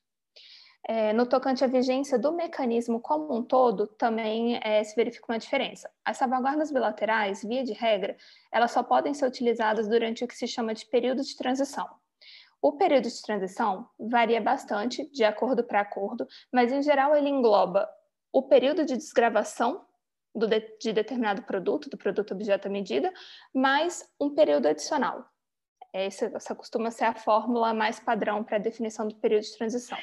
É, 0.86 1.14
no 1.14 1.26
tocante 1.26 1.64
à 1.64 1.68
vigência 1.68 2.18
do 2.18 2.34
mecanismo 2.34 3.00
como 3.00 3.34
um 3.34 3.44
todo, 3.44 3.88
também 3.88 4.60
é, 4.64 4.84
se 4.84 4.96
verifica 4.96 5.26
uma 5.30 5.40
diferença. 5.40 5.90
As 6.04 6.18
salvaguardas 6.18 6.72
bilaterais, 6.72 7.44
via 7.44 7.64
de 7.64 7.74
regra, 7.74 8.18
elas 8.52 8.72
só 8.72 8.82
podem 8.82 9.14
ser 9.14 9.26
utilizadas 9.26 9.88
durante 9.88 10.24
o 10.24 10.28
que 10.28 10.36
se 10.36 10.48
chama 10.48 10.74
de 10.74 10.86
período 10.86 11.22
de 11.22 11.38
transição. 11.38 11.88
O 12.62 12.74
período 12.74 13.10
de 13.10 13.22
transição 13.22 13.88
varia 14.00 14.42
bastante 14.42 15.10
de 15.12 15.24
acordo 15.24 15.64
para 15.64 15.82
acordo, 15.82 16.26
mas 16.52 16.72
em 16.72 16.82
geral 16.82 17.14
ele 17.16 17.30
engloba 17.30 17.90
o 18.32 18.44
período 18.44 18.86
de 18.86 18.98
desgravação 18.98 19.86
do 20.34 20.48
de, 20.48 20.60
de 20.80 20.94
determinado 20.94 21.44
produto, 21.44 21.90
do 21.90 21.98
produto 21.98 22.34
objeto 22.34 22.68
à 22.68 22.72
medida, 22.72 23.14
mais 23.54 24.08
um 24.20 24.34
período 24.34 24.68
adicional. 24.68 25.26
Essa, 25.92 26.26
essa 26.26 26.56
costuma 26.56 26.90
ser 26.90 27.06
a 27.06 27.14
fórmula 27.14 27.74
mais 27.74 28.00
padrão 28.00 28.44
para 28.44 28.58
a 28.58 28.60
definição 28.60 29.08
do 29.08 29.16
período 29.16 29.44
de 29.44 29.58
transição. 29.58 29.98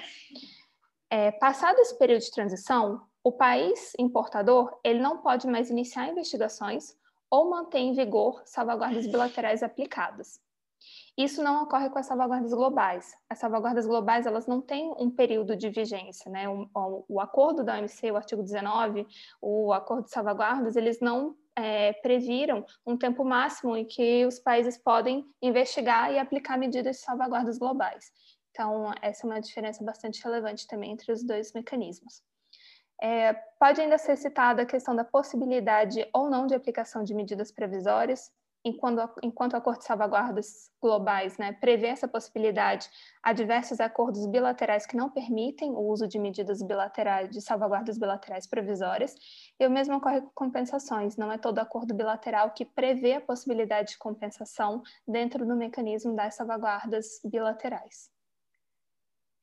É, 1.11 1.33
passado 1.33 1.81
esse 1.81 1.99
período 1.99 2.21
de 2.21 2.31
transição, 2.31 3.05
o 3.25 3.33
país 3.33 3.93
importador 3.99 4.79
ele 4.85 5.01
não 5.01 5.19
pode 5.19 5.47
mais 5.49 5.69
iniciar 5.69 6.09
investigações 6.09 6.97
ou 7.29 7.51
manter 7.51 7.79
em 7.79 7.93
vigor 7.93 8.43
salvaguardas 8.45 9.07
bilaterais 9.07 9.63
aplicadas. 9.63 10.41
Isso 11.17 11.43
não 11.43 11.63
ocorre 11.63 11.91
com 11.91 11.99
as 11.99 12.07
salvaguardas 12.07 12.53
globais. 12.53 13.15
As 13.29 13.39
salvaguardas 13.39 13.87
globais 13.87 14.27
elas 14.27 14.47
não 14.47 14.61
têm 14.61 14.95
um 14.99 15.11
período 15.11 15.57
de 15.57 15.69
vigência, 15.69 16.31
né? 16.31 16.49
O, 16.49 16.69
o, 16.75 17.05
o 17.09 17.21
acordo 17.21 17.63
da 17.65 17.79
OMC, 17.79 18.11
o 18.11 18.17
artigo 18.17 18.43
19, 18.43 19.07
o 19.41 19.73
acordo 19.73 20.05
de 20.05 20.11
salvaguardas, 20.11 20.77
eles 20.77 21.01
não 21.01 21.37
é, 21.57 21.93
previram 21.95 22.65
um 22.87 22.97
tempo 22.97 23.25
máximo 23.25 23.77
em 23.77 23.85
que 23.85 24.25
os 24.25 24.39
países 24.39 24.79
podem 24.79 25.27
investigar 25.43 26.13
e 26.13 26.19
aplicar 26.19 26.57
medidas 26.57 26.97
de 26.97 27.03
salvaguardas 27.03 27.59
globais. 27.59 28.11
Então, 28.51 28.93
essa 29.01 29.27
é 29.27 29.31
uma 29.31 29.41
diferença 29.41 29.85
bastante 29.85 30.23
relevante 30.23 30.67
também 30.67 30.93
entre 30.93 31.13
os 31.13 31.23
dois 31.23 31.53
mecanismos. 31.53 32.23
É, 33.03 33.33
pode 33.59 33.81
ainda 33.81 33.97
ser 33.97 34.17
citada 34.17 34.63
a 34.63 34.67
questão 34.67 34.95
da 34.95 35.05
possibilidade 35.05 36.07
ou 36.13 36.29
não 36.29 36.47
de 36.47 36.55
aplicação 36.55 37.03
de 37.03 37.15
medidas 37.15 37.51
provisórias, 37.51 38.31
enquanto, 38.65 39.11
enquanto 39.23 39.55
o 39.55 39.57
acordo 39.57 39.79
de 39.79 39.87
salvaguardas 39.87 40.71
globais 40.81 41.39
né, 41.39 41.53
prevê 41.53 41.89
essa 41.89 42.07
possibilidade, 42.07 42.89
há 43.23 43.33
diversos 43.33 43.81
acordos 43.81 44.27
bilaterais 44.27 44.87
que 44.87 44.97
não 44.97 45.11
permitem 45.11 45.71
o 45.71 45.81
uso 45.81 46.07
de 46.07 46.19
medidas 46.19 46.63
bilaterais, 46.63 47.31
de 47.31 47.41
salvaguardas 47.41 47.99
bilaterais 47.99 48.47
provisórias, 48.47 49.15
e 49.59 49.67
o 49.67 49.71
mesmo 49.71 49.97
ocorre 49.97 50.21
com 50.21 50.31
compensações, 50.35 51.17
não 51.17 51.33
é 51.33 51.39
todo 51.39 51.59
acordo 51.59 51.95
bilateral 51.95 52.51
que 52.53 52.65
prevê 52.65 53.15
a 53.15 53.21
possibilidade 53.21 53.93
de 53.93 53.99
compensação 53.99 54.83
dentro 55.07 55.47
do 55.47 55.57
mecanismo 55.57 56.15
das 56.15 56.35
salvaguardas 56.35 57.21
bilaterais. 57.25 58.11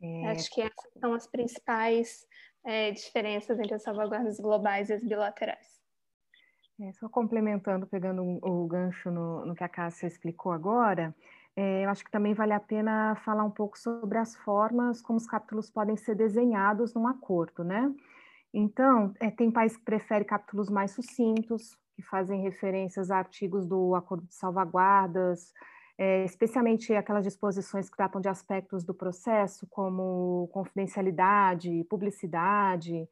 É... 0.02 0.28
Acho 0.28 0.50
que 0.52 0.62
essas 0.62 0.94
são 1.00 1.14
as 1.14 1.26
principais 1.26 2.28
é, 2.64 2.92
diferenças 2.92 3.58
entre 3.60 3.74
as 3.74 3.84
salvaguardas 3.84 4.40
globais 4.40 4.90
e 4.90 4.94
as 4.94 5.04
bilaterais. 5.04 5.77
É, 6.80 6.94
só 6.94 7.10
complementando, 7.10 7.88
pegando 7.88 8.22
o 8.24 8.68
gancho 8.68 9.10
no, 9.10 9.44
no, 9.46 9.56
que 9.56 9.64
a 9.64 9.70
Cássia 9.70 10.06
explicou 10.06 10.52
agora, 10.52 11.16
é, 11.56 11.84
eu 11.84 11.90
acho 11.90 12.06
que 12.06 12.12
também 12.12 12.36
vale 12.36 12.54
a 12.54 12.60
pena 12.60 13.16
falar 13.26 13.44
um 13.44 13.50
pouco 13.50 13.80
sobre 13.80 14.20
as 14.20 14.36
formas 14.36 15.02
como 15.02 15.18
os 15.18 15.26
capítulos 15.26 15.72
podem 15.72 15.98
ser 15.98 16.14
desenhados 16.14 16.94
num 16.94 17.08
acordo, 17.08 17.64
né? 17.64 17.92
Então, 18.54 19.12
é, 19.20 19.32
tem 19.32 19.50
país 19.50 19.76
que 19.76 19.84
prefere 19.84 20.24
capítulos 20.24 20.70
mais 20.70 20.92
sucintos, 20.92 21.76
que 21.96 22.04
fazem 22.04 22.44
referências 22.44 23.10
a 23.10 23.18
artigos 23.18 23.66
do 23.66 23.96
acordo 23.96 24.28
de 24.28 24.36
salvaguardas, 24.36 25.52
é, 25.98 26.24
especialmente 26.26 26.94
aquelas 26.94 27.24
disposições 27.24 27.90
que 27.90 27.98
tratam 27.98 28.22
de 28.22 28.30
aspectos 28.30 28.84
do 28.84 28.94
processo, 28.94 29.66
como 29.68 30.48
confidencialidade, 30.54 31.84
publicidade, 31.90 33.10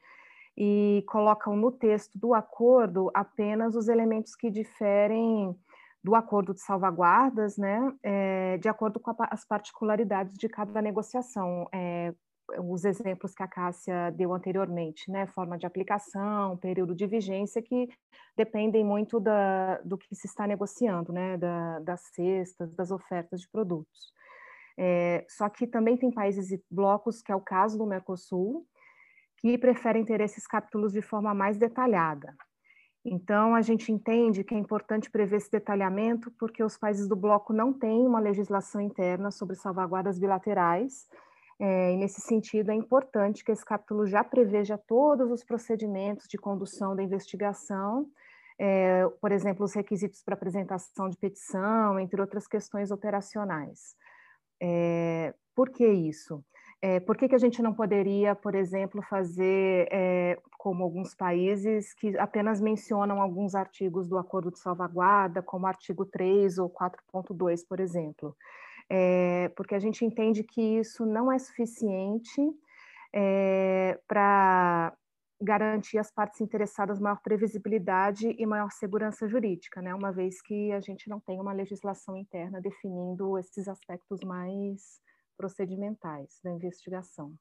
e 0.57 1.03
colocam 1.07 1.55
no 1.55 1.71
texto 1.71 2.17
do 2.17 2.33
acordo 2.33 3.11
apenas 3.13 3.75
os 3.75 3.87
elementos 3.87 4.35
que 4.35 4.49
diferem 4.49 5.55
do 6.03 6.13
acordo 6.13 6.53
de 6.53 6.61
salvaguardas, 6.61 7.57
né, 7.57 7.91
é, 8.03 8.57
de 8.59 8.69
acordo 8.69 8.99
com 8.99 9.09
a, 9.09 9.15
as 9.31 9.43
particularidades 9.43 10.37
de 10.37 10.47
cada 10.47 10.81
negociação. 10.81 11.67
É, 11.73 12.13
os 12.59 12.85
exemplos 12.85 13.33
que 13.33 13.41
a 13.41 13.47
Cássia 13.47 14.11
deu 14.11 14.31
anteriormente, 14.31 15.09
né, 15.11 15.25
forma 15.25 15.57
de 15.57 15.65
aplicação, 15.65 16.57
período 16.57 16.93
de 16.93 17.07
vigência, 17.07 17.59
que 17.61 17.89
dependem 18.37 18.83
muito 18.83 19.19
da, 19.19 19.79
do 19.83 19.97
que 19.97 20.13
se 20.15 20.27
está 20.27 20.45
negociando, 20.45 21.11
né, 21.11 21.37
da, 21.37 21.79
das 21.79 22.01
cestas, 22.13 22.71
das 22.75 22.91
ofertas 22.91 23.41
de 23.41 23.49
produtos. 23.49 24.13
É, 24.77 25.25
só 25.27 25.49
que 25.49 25.65
também 25.65 25.97
tem 25.97 26.11
países 26.11 26.51
e 26.51 26.63
blocos, 26.69 27.21
que 27.21 27.31
é 27.31 27.35
o 27.35 27.41
caso 27.41 27.77
do 27.77 27.85
Mercosul, 27.87 28.65
que 29.45 29.59
preferem 29.59 30.03
ter 30.03 30.21
esses 30.21 30.47
capítulos 30.47 30.91
de 30.91 31.03
forma 31.03 31.31
mais 31.31 31.55
detalhada. 31.55 32.35
Então, 33.05 33.53
a 33.53 33.61
gente 33.61 33.91
entende 33.91 34.43
que 34.43 34.55
é 34.55 34.57
importante 34.57 35.11
prever 35.11 35.35
esse 35.35 35.51
detalhamento, 35.51 36.31
porque 36.39 36.63
os 36.63 36.75
países 36.75 37.07
do 37.07 37.15
bloco 37.15 37.53
não 37.53 37.71
têm 37.71 38.07
uma 38.07 38.19
legislação 38.19 38.81
interna 38.81 39.29
sobre 39.29 39.55
salvaguardas 39.55 40.17
bilaterais, 40.17 41.07
é, 41.59 41.93
e 41.93 41.97
nesse 41.97 42.21
sentido 42.21 42.71
é 42.71 42.73
importante 42.73 43.45
que 43.45 43.51
esse 43.51 43.63
capítulo 43.63 44.07
já 44.07 44.23
preveja 44.23 44.79
todos 44.79 45.29
os 45.29 45.43
procedimentos 45.43 46.27
de 46.27 46.39
condução 46.39 46.95
da 46.95 47.03
investigação, 47.03 48.07
é, 48.57 49.07
por 49.21 49.31
exemplo, 49.31 49.63
os 49.63 49.75
requisitos 49.75 50.23
para 50.23 50.33
apresentação 50.33 51.07
de 51.07 51.17
petição, 51.17 51.99
entre 51.99 52.19
outras 52.19 52.47
questões 52.47 52.89
operacionais. 52.89 53.95
É, 54.59 55.35
por 55.53 55.69
que 55.69 55.87
isso? 55.87 56.43
É, 56.87 56.99
por 56.99 57.17
que, 57.17 57.27
que 57.27 57.33
a 57.33 57.39
gente 57.39 57.63
não 57.63 57.73
poderia, 57.73 58.35
por 58.35 58.53
exemplo, 58.53 59.01
fazer 59.01 59.87
é, 59.91 60.37
como 60.55 60.83
alguns 60.83 61.15
países 61.15 61.95
que 61.95 62.15
apenas 62.19 62.61
mencionam 62.61 63.19
alguns 63.19 63.55
artigos 63.55 64.07
do 64.07 64.19
acordo 64.19 64.51
de 64.51 64.59
salvaguarda, 64.59 65.41
como 65.41 65.65
artigo 65.65 66.05
3 66.05 66.59
ou 66.59 66.69
4.2, 66.69 67.65
por 67.67 67.79
exemplo? 67.79 68.37
É, 68.87 69.49
porque 69.57 69.73
a 69.73 69.79
gente 69.79 70.05
entende 70.05 70.43
que 70.43 70.61
isso 70.61 71.07
não 71.07 71.31
é 71.31 71.39
suficiente 71.39 72.39
é, 73.11 73.99
para 74.07 74.93
garantir 75.41 75.97
às 75.97 76.11
partes 76.11 76.39
interessadas 76.39 76.99
maior 76.99 77.19
previsibilidade 77.23 78.35
e 78.37 78.45
maior 78.45 78.69
segurança 78.71 79.27
jurídica, 79.27 79.81
né? 79.81 79.91
uma 79.95 80.11
vez 80.11 80.39
que 80.39 80.71
a 80.71 80.79
gente 80.79 81.09
não 81.09 81.19
tem 81.19 81.41
uma 81.41 81.51
legislação 81.51 82.15
interna 82.15 82.61
definindo 82.61 83.39
esses 83.39 83.67
aspectos 83.67 84.19
mais 84.23 85.03
procedimentais 85.35 86.39
da 86.43 86.51
investigação. 86.51 87.33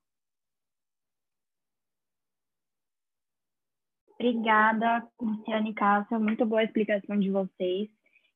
Obrigada, 4.15 5.07
Luciane 5.21 5.71
e 5.71 5.75
Cássia, 5.75 6.19
muito 6.19 6.47
boa 6.47 6.61
a 6.61 6.65
explicação 6.65 7.19
de 7.19 7.31
vocês. 7.31 7.89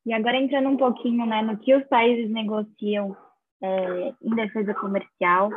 E 0.04 0.12
agora 0.12 0.36
entrando 0.36 0.68
um 0.68 0.76
pouquinho 0.76 1.24
né, 1.26 1.42
no 1.42 1.56
que 1.58 1.74
os 1.74 1.84
países 1.86 2.30
negociam 2.30 3.16
é, 3.62 4.14
em 4.22 4.34
defesa 4.34 4.74
comercial, 4.74 5.50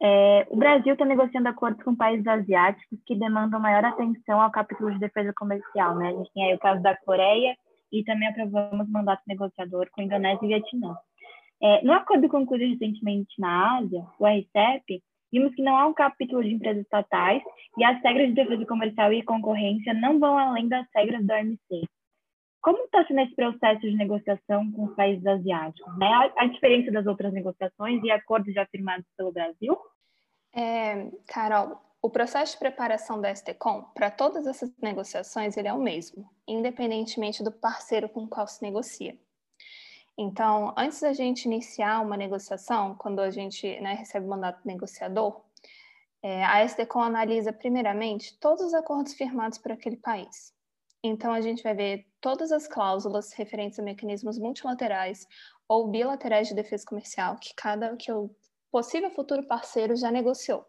é, 0.00 0.46
o 0.50 0.56
Brasil 0.56 0.94
está 0.94 1.04
negociando 1.04 1.48
acordos 1.48 1.82
com 1.84 1.94
países 1.94 2.26
asiáticos 2.26 2.98
que 3.06 3.14
demandam 3.14 3.60
maior 3.60 3.84
atenção 3.84 4.40
ao 4.40 4.50
capítulo 4.50 4.90
de 4.92 4.98
defesa 4.98 5.32
comercial. 5.36 5.94
Né? 5.94 6.08
A 6.08 6.12
gente 6.12 6.32
tem 6.32 6.44
aí 6.44 6.54
o 6.54 6.58
caso 6.58 6.82
da 6.82 6.96
Coreia 6.96 7.56
e 7.92 8.02
também 8.02 8.28
aprovamos 8.28 8.88
mandato 8.88 9.22
negociador 9.26 9.88
com 9.92 10.02
Indonésia 10.02 10.44
e 10.44 10.48
Vietnã. 10.48 10.96
É, 11.62 11.80
no 11.84 11.92
acordo 11.92 12.28
concluído 12.28 12.68
recentemente 12.72 13.40
na 13.40 13.78
Ásia, 13.78 14.04
o 14.18 14.26
RCEP, 14.26 15.00
vimos 15.32 15.54
que 15.54 15.62
não 15.62 15.76
há 15.76 15.86
um 15.86 15.94
capítulo 15.94 16.42
de 16.42 16.52
empresas 16.52 16.82
estatais 16.82 17.40
e 17.78 17.84
as 17.84 18.02
regras 18.02 18.28
de 18.28 18.34
defesa 18.34 18.66
comercial 18.66 19.12
e 19.12 19.22
concorrência 19.22 19.94
não 19.94 20.18
vão 20.18 20.36
além 20.36 20.68
das 20.68 20.86
regras 20.94 21.24
da 21.24 21.36
OMC. 21.36 21.86
Como 22.60 22.78
está 22.84 23.04
sendo 23.06 23.20
esse 23.20 23.34
processo 23.34 23.80
de 23.80 23.94
negociação 23.94 24.70
com 24.72 24.84
os 24.84 24.94
países 24.94 25.24
asiáticos? 25.24 25.98
Né? 25.98 26.06
A, 26.06 26.44
a 26.44 26.46
diferença 26.46 26.90
das 26.90 27.06
outras 27.06 27.32
negociações 27.32 28.02
e 28.02 28.10
acordos 28.10 28.52
já 28.52 28.66
firmados 28.66 29.06
pelo 29.16 29.32
Brasil? 29.32 29.76
É, 30.54 31.10
Carol, 31.28 31.80
o 32.00 32.10
processo 32.10 32.54
de 32.54 32.58
preparação 32.58 33.20
da 33.20 33.34
STCOM 33.34 33.84
para 33.94 34.10
todas 34.10 34.46
essas 34.46 34.76
negociações 34.78 35.56
ele 35.56 35.68
é 35.68 35.72
o 35.72 35.80
mesmo, 35.80 36.28
independentemente 36.46 37.42
do 37.42 37.52
parceiro 37.52 38.08
com 38.08 38.24
o 38.24 38.28
qual 38.28 38.46
se 38.48 38.62
negocia. 38.62 39.16
Então, 40.16 40.74
antes 40.76 41.00
da 41.00 41.12
gente 41.12 41.46
iniciar 41.46 42.00
uma 42.00 42.16
negociação, 42.16 42.94
quando 42.96 43.20
a 43.20 43.30
gente 43.30 43.80
né, 43.80 43.94
recebe 43.94 44.26
o 44.26 44.28
mandato 44.28 44.60
negociador, 44.66 45.42
é, 46.22 46.44
a 46.44 46.64
SDCOM 46.64 47.02
analisa 47.02 47.52
primeiramente 47.52 48.38
todos 48.38 48.62
os 48.62 48.74
acordos 48.74 49.14
firmados 49.14 49.58
por 49.58 49.72
aquele 49.72 49.96
país. 49.96 50.54
Então, 51.02 51.32
a 51.32 51.40
gente 51.40 51.62
vai 51.62 51.74
ver 51.74 52.06
todas 52.20 52.52
as 52.52 52.68
cláusulas 52.68 53.32
referentes 53.32 53.78
a 53.78 53.82
mecanismos 53.82 54.38
multilaterais 54.38 55.26
ou 55.66 55.88
bilaterais 55.88 56.46
de 56.46 56.54
defesa 56.54 56.84
comercial 56.86 57.36
que 57.40 57.54
cada 57.56 57.96
que 57.96 58.12
o 58.12 58.30
possível 58.70 59.10
futuro 59.10 59.42
parceiro 59.46 59.96
já 59.96 60.10
negociou. 60.10 60.64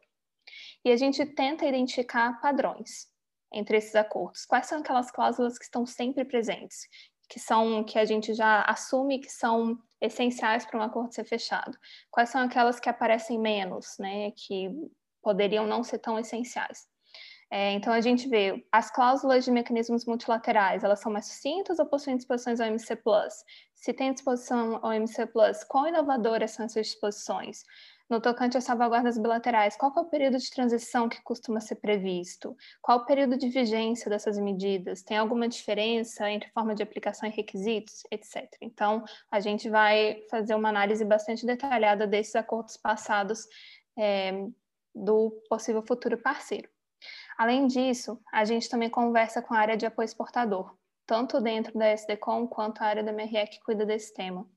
E 0.83 0.91
a 0.91 0.97
gente 0.97 1.25
tenta 1.25 1.65
identificar 1.65 2.41
padrões 2.41 3.07
entre 3.53 3.77
esses 3.77 3.95
acordos. 3.95 4.45
Quais 4.45 4.65
são 4.65 4.79
aquelas 4.79 5.11
cláusulas 5.11 5.57
que 5.57 5.65
estão 5.65 5.85
sempre 5.85 6.25
presentes, 6.25 6.87
que 7.29 7.39
são 7.39 7.83
que 7.83 7.97
a 7.97 8.05
gente 8.05 8.33
já 8.33 8.61
assume 8.61 9.19
que 9.19 9.29
são 9.31 9.77
essenciais 10.01 10.65
para 10.65 10.79
um 10.79 10.83
acordo 10.83 11.13
ser 11.13 11.23
fechado? 11.23 11.77
Quais 12.11 12.29
são 12.29 12.41
aquelas 12.41 12.79
que 12.79 12.89
aparecem 12.89 13.39
menos, 13.39 13.97
né, 13.99 14.31
que 14.31 14.69
poderiam 15.21 15.65
não 15.65 15.83
ser 15.83 15.99
tão 15.99 16.19
essenciais? 16.19 16.87
É, 17.55 17.71
então 17.73 17.93
a 17.93 18.01
gente 18.01 18.27
vê 18.27 18.65
as 18.71 18.89
cláusulas 18.89 19.45
de 19.45 19.51
mecanismos 19.51 20.05
multilaterais, 20.05 20.83
elas 20.83 20.99
são 20.99 21.11
mais 21.11 21.27
sucintas 21.27 21.77
ou 21.77 21.85
possuem 21.85 22.17
disposições 22.17 22.59
OMC+. 22.59 22.97
Se 23.75 23.93
tem 23.93 24.11
disposição 24.11 24.81
OMC+, 24.81 25.27
quão 25.67 25.87
inovadoras 25.87 26.49
são 26.49 26.65
essas 26.65 26.87
disposições? 26.87 27.63
No 28.09 28.19
tocante 28.19 28.57
às 28.57 28.65
salvaguardas 28.65 29.17
bilaterais, 29.17 29.77
qual 29.77 29.91
é 29.95 30.01
o 30.01 30.05
período 30.05 30.37
de 30.37 30.49
transição 30.49 31.07
que 31.07 31.21
costuma 31.23 31.59
ser 31.61 31.75
previsto? 31.75 32.55
Qual 32.81 32.99
o 32.99 33.05
período 33.05 33.37
de 33.37 33.49
vigência 33.49 34.09
dessas 34.09 34.37
medidas? 34.37 35.01
Tem 35.01 35.17
alguma 35.17 35.47
diferença 35.47 36.29
entre 36.29 36.51
forma 36.51 36.75
de 36.75 36.83
aplicação 36.83 37.27
e 37.27 37.31
requisitos, 37.31 38.03
etc. 38.11 38.45
Então, 38.61 39.03
a 39.31 39.39
gente 39.39 39.69
vai 39.69 40.21
fazer 40.29 40.53
uma 40.53 40.69
análise 40.69 41.03
bastante 41.05 41.45
detalhada 41.45 42.05
desses 42.05 42.35
acordos 42.35 42.77
passados 42.77 43.47
é, 43.97 44.47
do 44.93 45.31
possível 45.49 45.81
futuro 45.81 46.17
parceiro. 46.17 46.69
Além 47.37 47.67
disso, 47.67 48.19
a 48.31 48.45
gente 48.45 48.69
também 48.69 48.89
conversa 48.89 49.41
com 49.41 49.53
a 49.53 49.59
área 49.59 49.77
de 49.77 49.85
apoio 49.85 50.05
exportador, 50.05 50.75
tanto 51.13 51.39
dentro 51.39 51.77
da 51.77 51.93
SDCOM 51.93 52.47
quanto 52.47 52.81
a 52.81 52.87
área 52.87 53.03
da 53.03 53.13
MRE 53.13 53.45
que 53.45 53.59
cuida 53.63 53.85
desse 53.85 54.11
tema, 54.15 54.47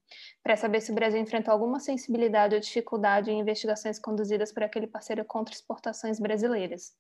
para 0.43 0.57
saber 0.57 0.81
se 0.81 0.91
o 0.91 0.95
Brasil 0.95 1.21
enfrentou 1.21 1.53
alguma 1.53 1.79
sensibilidade 1.79 2.55
ou 2.55 2.61
dificuldade 2.63 3.31
em 3.31 3.41
investigações 3.41 3.99
conduzidas 3.99 4.51
por 4.55 4.63
aquele 4.63 4.87
parceiro 4.87 5.23
contra 5.23 5.55
exportações 5.55 6.19
brasileiras. 6.19 6.95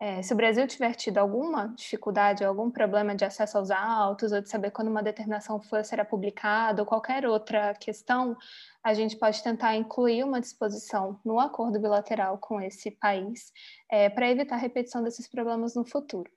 É, 0.00 0.20
se 0.20 0.34
o 0.34 0.36
Brasil 0.36 0.66
tiver 0.66 0.94
tido 0.94 1.18
alguma 1.18 1.72
dificuldade, 1.76 2.44
algum 2.44 2.68
problema 2.68 3.14
de 3.14 3.24
acesso 3.24 3.56
aos 3.56 3.70
autos, 3.70 4.32
ou 4.32 4.40
de 4.40 4.50
saber 4.50 4.72
quando 4.72 4.88
uma 4.88 5.00
determinação 5.00 5.62
for 5.62 5.84
será 5.84 6.04
publicada, 6.04 6.82
ou 6.82 6.86
qualquer 6.86 7.24
outra 7.24 7.72
questão, 7.72 8.36
a 8.82 8.92
gente 8.94 9.16
pode 9.16 9.44
tentar 9.44 9.76
incluir 9.76 10.24
uma 10.24 10.40
disposição 10.40 11.20
no 11.24 11.38
acordo 11.38 11.78
bilateral 11.78 12.36
com 12.38 12.60
esse 12.60 12.90
país, 12.90 13.52
é, 13.88 14.10
para 14.10 14.28
evitar 14.28 14.56
a 14.56 14.58
repetição 14.58 15.04
desses 15.04 15.28
problemas 15.28 15.76
no 15.76 15.86
futuro. 15.86 16.35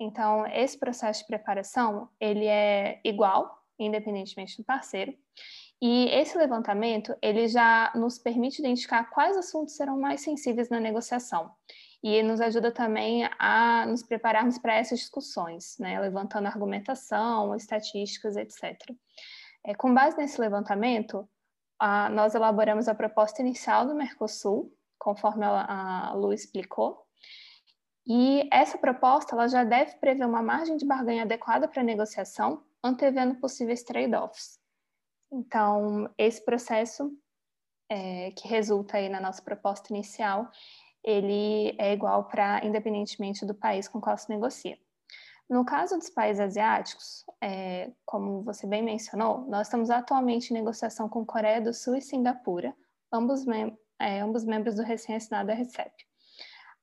Então, 0.00 0.46
esse 0.46 0.78
processo 0.78 1.20
de 1.20 1.26
preparação, 1.26 2.08
ele 2.18 2.46
é 2.46 3.00
igual, 3.04 3.62
independentemente 3.78 4.56
do 4.56 4.64
parceiro, 4.64 5.14
e 5.82 6.06
esse 6.08 6.36
levantamento, 6.36 7.14
ele 7.20 7.46
já 7.48 7.92
nos 7.94 8.18
permite 8.18 8.60
identificar 8.60 9.04
quais 9.04 9.36
assuntos 9.36 9.76
serão 9.76 9.98
mais 9.98 10.22
sensíveis 10.22 10.70
na 10.70 10.80
negociação. 10.80 11.50
E 12.02 12.22
nos 12.22 12.40
ajuda 12.40 12.72
também 12.72 13.28
a 13.38 13.84
nos 13.86 14.02
prepararmos 14.02 14.58
para 14.58 14.74
essas 14.74 15.00
discussões, 15.00 15.76
né? 15.78 16.00
levantando 16.00 16.46
argumentação, 16.46 17.54
estatísticas, 17.54 18.36
etc. 18.36 18.74
É, 19.64 19.74
com 19.74 19.92
base 19.92 20.16
nesse 20.16 20.40
levantamento, 20.40 21.28
a, 21.78 22.08
nós 22.08 22.34
elaboramos 22.34 22.88
a 22.88 22.94
proposta 22.94 23.42
inicial 23.42 23.86
do 23.86 23.94
Mercosul, 23.94 24.74
conforme 24.98 25.44
a, 25.44 26.08
a 26.08 26.14
Lu 26.14 26.32
explicou, 26.32 27.06
e 28.06 28.48
essa 28.52 28.78
proposta 28.78 29.34
ela 29.34 29.48
já 29.48 29.64
deve 29.64 29.96
prever 29.96 30.26
uma 30.26 30.42
margem 30.42 30.76
de 30.76 30.86
barganha 30.86 31.22
adequada 31.22 31.68
para 31.68 31.82
a 31.82 31.84
negociação, 31.84 32.64
antevendo 32.82 33.36
possíveis 33.36 33.82
trade-offs. 33.82 34.58
Então, 35.32 36.12
esse 36.18 36.44
processo 36.44 37.12
é, 37.88 38.30
que 38.32 38.48
resulta 38.48 38.96
aí 38.96 39.08
na 39.08 39.20
nossa 39.20 39.42
proposta 39.42 39.92
inicial, 39.92 40.50
ele 41.04 41.74
é 41.78 41.92
igual 41.92 42.24
para 42.24 42.64
independentemente 42.64 43.46
do 43.46 43.54
país 43.54 43.88
com 43.88 44.00
qual 44.00 44.16
se 44.16 44.28
negocia. 44.28 44.78
No 45.48 45.64
caso 45.64 45.98
dos 45.98 46.08
países 46.08 46.40
asiáticos, 46.40 47.24
é, 47.40 47.90
como 48.06 48.42
você 48.42 48.66
bem 48.66 48.82
mencionou, 48.82 49.40
nós 49.48 49.66
estamos 49.66 49.90
atualmente 49.90 50.50
em 50.50 50.54
negociação 50.54 51.08
com 51.08 51.26
Coreia 51.26 51.60
do 51.60 51.74
Sul 51.74 51.96
e 51.96 52.00
Singapura, 52.00 52.74
ambos, 53.12 53.44
mem 53.44 53.76
é, 53.98 54.20
ambos 54.20 54.44
membros 54.44 54.76
do 54.76 54.82
recém-assinado 54.82 55.50
RCEP. 55.50 55.92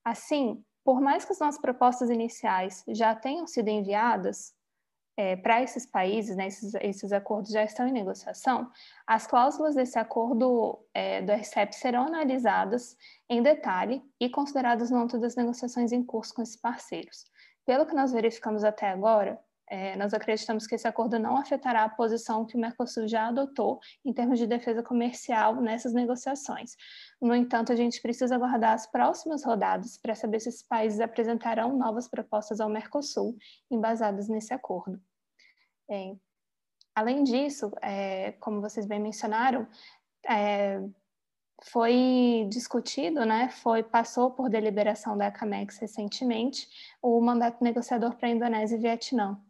Assim, 0.03 0.63
por 0.88 1.02
mais 1.02 1.26
que 1.26 1.34
as 1.34 1.39
nossas 1.39 1.60
propostas 1.60 2.10
iniciais 2.10 2.82
já 2.88 3.13
tenham 3.13 3.45
sido 3.45 3.67
enviadas, 3.67 4.56
é, 5.17 5.36
para 5.36 5.62
esses 5.62 5.86
países, 5.86 6.38
né, 6.38 6.47
esses, 6.47 6.73
esses, 6.76 7.12
acordos 7.12 7.52
já 7.52 7.62
estão 7.62 7.86
em 7.86 7.91
negociação, 7.91 8.71
as 9.06 9.28
cláusulas 9.28 9.76
desse 9.76 10.00
acordo 10.00 10.80
é, 10.93 11.21
do 11.21 11.34
RCEP 11.34 11.76
serão 11.76 12.06
analisadas 12.08 12.95
em 13.30 13.43
detalhe 13.43 14.02
e 14.17 14.30
consideradas 14.30 14.89
no 14.89 15.00
âmbito 15.00 15.19
das 15.19 15.36
negociações 15.36 15.91
em 15.91 16.02
curso 16.02 16.34
com 16.34 16.41
esses 16.41 16.56
parceiros. 16.56 17.26
Pelo 17.65 17.86
que 17.86 17.93
nós 17.93 18.13
verificamos 18.13 18.63
até 18.63 18.88
agora, 18.88 19.38
é, 19.69 19.97
nós 19.97 20.13
acreditamos 20.13 20.65
que 20.65 20.75
esse 20.75 20.88
acordo 20.88 21.19
não 21.19 21.38
afetará 21.38 21.84
a 21.84 21.89
posição 21.89 22.45
que 22.45 22.56
o 22.56 22.60
Mercosul 22.60 23.08
já 23.08 23.27
adotou 23.27 23.80
em 24.06 24.13
termos 24.13 24.39
de 24.39 24.47
defesa 24.47 24.82
comercial 24.82 25.56
nessas 25.56 25.93
negociações. 25.93 26.75
No 27.21 27.36
entanto, 27.36 27.73
a 27.73 27.75
gente 27.75 28.01
precisa 28.01 28.36
aguardar 28.36 28.73
as 28.73 28.88
próximas 28.88 29.43
rodadas 29.43 29.97
para 29.97 30.15
saber 30.15 30.39
se 30.39 30.49
esses 30.49 30.63
países 30.63 31.01
apresentarão 31.01 31.77
novas 31.77 32.08
propostas 32.08 32.62
ao 32.62 32.69
Mercosul 32.69 33.38
embasadas 33.69 34.30
nesse 34.30 34.53
acordo. 34.53 35.01
É, 35.89 36.15
além 36.95 37.23
disso, 37.23 37.71
é, 37.82 38.32
como 38.34 38.62
vocês 38.62 38.86
bem 38.86 38.99
mencionaram, 38.99 39.67
é, 40.30 40.82
foi 41.63 42.47
discutido, 42.49 43.25
né, 43.25 43.49
foi 43.49 43.84
passou 43.84 44.32
por 44.32 44.49
deliberação 44.49 45.17
da 45.17 45.32
CAMEX 45.32 45.80
recentemente 45.80 46.69
o 47.01 47.19
mandato 47.19 47.63
negociador 47.63 48.15
para 48.15 48.27
a 48.27 48.32
Indonésia 48.32 48.77
e 48.77 48.80
Vietnã. 48.80 49.41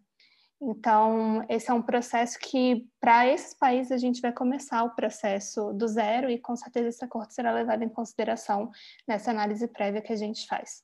Então, 0.60 1.46
esse 1.48 1.70
é 1.70 1.74
um 1.74 1.82
processo 1.82 2.38
que, 2.40 2.88
para 3.00 3.28
esses 3.28 3.54
países, 3.54 3.92
a 3.92 3.98
gente 3.98 4.22
vai 4.22 4.32
começar 4.32 4.84
o 4.84 4.96
processo 4.96 5.72
do 5.74 5.88
zero 5.88 6.30
e, 6.30 6.40
com 6.40 6.56
certeza, 6.56 6.90
esse 6.90 7.06
acordo 7.06 7.32
será 7.32 7.52
levado 7.52 7.84
em 7.84 7.90
consideração 7.90 8.72
nessa 9.08 9.30
análise 9.30 9.68
prévia 9.68 10.02
que 10.02 10.12
a 10.12 10.16
gente 10.16 10.48
faz. 10.48 10.84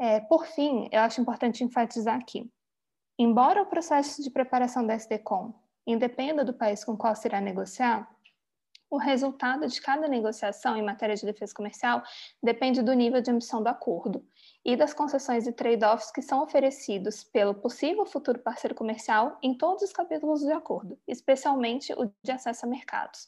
É, 0.00 0.20
por 0.20 0.46
fim, 0.46 0.88
eu 0.90 1.00
acho 1.02 1.20
importante 1.20 1.62
enfatizar 1.62 2.16
aqui, 2.16 2.50
embora 3.18 3.62
o 3.62 3.66
processo 3.66 4.22
de 4.22 4.30
preparação 4.30 4.86
da 4.86 4.94
SDCOM 4.94 5.52
independa 5.86 6.44
do 6.44 6.54
país 6.54 6.82
com 6.82 6.96
qual 6.96 7.14
se 7.14 7.28
irá 7.28 7.40
negociar, 7.40 8.08
o 8.90 8.98
resultado 8.98 9.68
de 9.68 9.80
cada 9.80 10.08
negociação 10.08 10.76
em 10.76 10.82
matéria 10.82 11.14
de 11.14 11.24
defesa 11.24 11.54
comercial 11.54 12.02
depende 12.42 12.82
do 12.82 12.92
nível 12.92 13.20
de 13.20 13.30
ambição 13.30 13.62
do 13.62 13.68
acordo 13.68 14.26
e 14.64 14.76
das 14.76 14.92
concessões 14.92 15.46
e 15.46 15.52
trade-offs 15.52 16.10
que 16.10 16.20
são 16.20 16.42
oferecidos 16.42 17.22
pelo 17.22 17.54
possível 17.54 18.04
futuro 18.04 18.40
parceiro 18.40 18.74
comercial 18.74 19.38
em 19.42 19.56
todos 19.56 19.84
os 19.84 19.92
capítulos 19.92 20.42
do 20.42 20.52
acordo, 20.52 20.98
especialmente 21.06 21.92
o 21.92 22.12
de 22.22 22.32
acesso 22.32 22.66
a 22.66 22.68
mercados. 22.68 23.26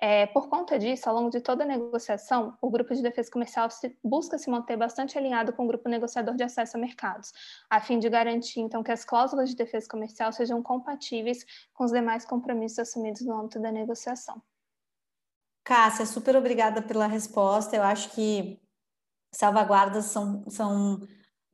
É, 0.00 0.26
por 0.26 0.48
conta 0.48 0.78
disso, 0.78 1.08
ao 1.08 1.14
longo 1.14 1.30
de 1.30 1.40
toda 1.40 1.64
a 1.64 1.66
negociação, 1.66 2.56
o 2.60 2.70
grupo 2.70 2.94
de 2.94 3.02
defesa 3.02 3.30
comercial 3.30 3.70
se, 3.70 3.96
busca 4.02 4.38
se 4.38 4.50
manter 4.50 4.76
bastante 4.76 5.18
alinhado 5.18 5.52
com 5.52 5.64
o 5.64 5.68
grupo 5.68 5.88
negociador 5.88 6.34
de 6.34 6.42
acesso 6.42 6.76
a 6.76 6.80
mercados, 6.80 7.32
a 7.68 7.80
fim 7.80 7.98
de 7.98 8.08
garantir, 8.08 8.60
então, 8.60 8.82
que 8.82 8.90
as 8.90 9.04
cláusulas 9.04 9.50
de 9.50 9.56
defesa 9.56 9.86
comercial 9.88 10.32
sejam 10.32 10.62
compatíveis 10.62 11.44
com 11.74 11.84
os 11.84 11.92
demais 11.92 12.24
compromissos 12.24 12.80
assumidos 12.80 13.22
no 13.22 13.38
âmbito 13.38 13.60
da 13.60 13.70
negociação. 13.70 14.42
Cássia, 15.64 16.04
super 16.06 16.36
obrigada 16.36 16.82
pela 16.82 17.06
resposta. 17.06 17.76
Eu 17.76 17.82
acho 17.82 18.10
que 18.10 18.60
salvaguardas 19.32 20.06
são, 20.06 20.44
são 20.48 21.00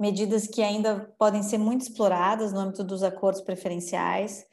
medidas 0.01 0.47
que 0.47 0.63
ainda 0.63 1.13
podem 1.19 1.43
ser 1.43 1.59
muito 1.59 1.83
exploradas 1.83 2.53
no 2.53 2.61
âmbito 2.61 2.85
dos 2.85 3.03
acordos 3.03 3.41
preferenciais. 3.43 4.47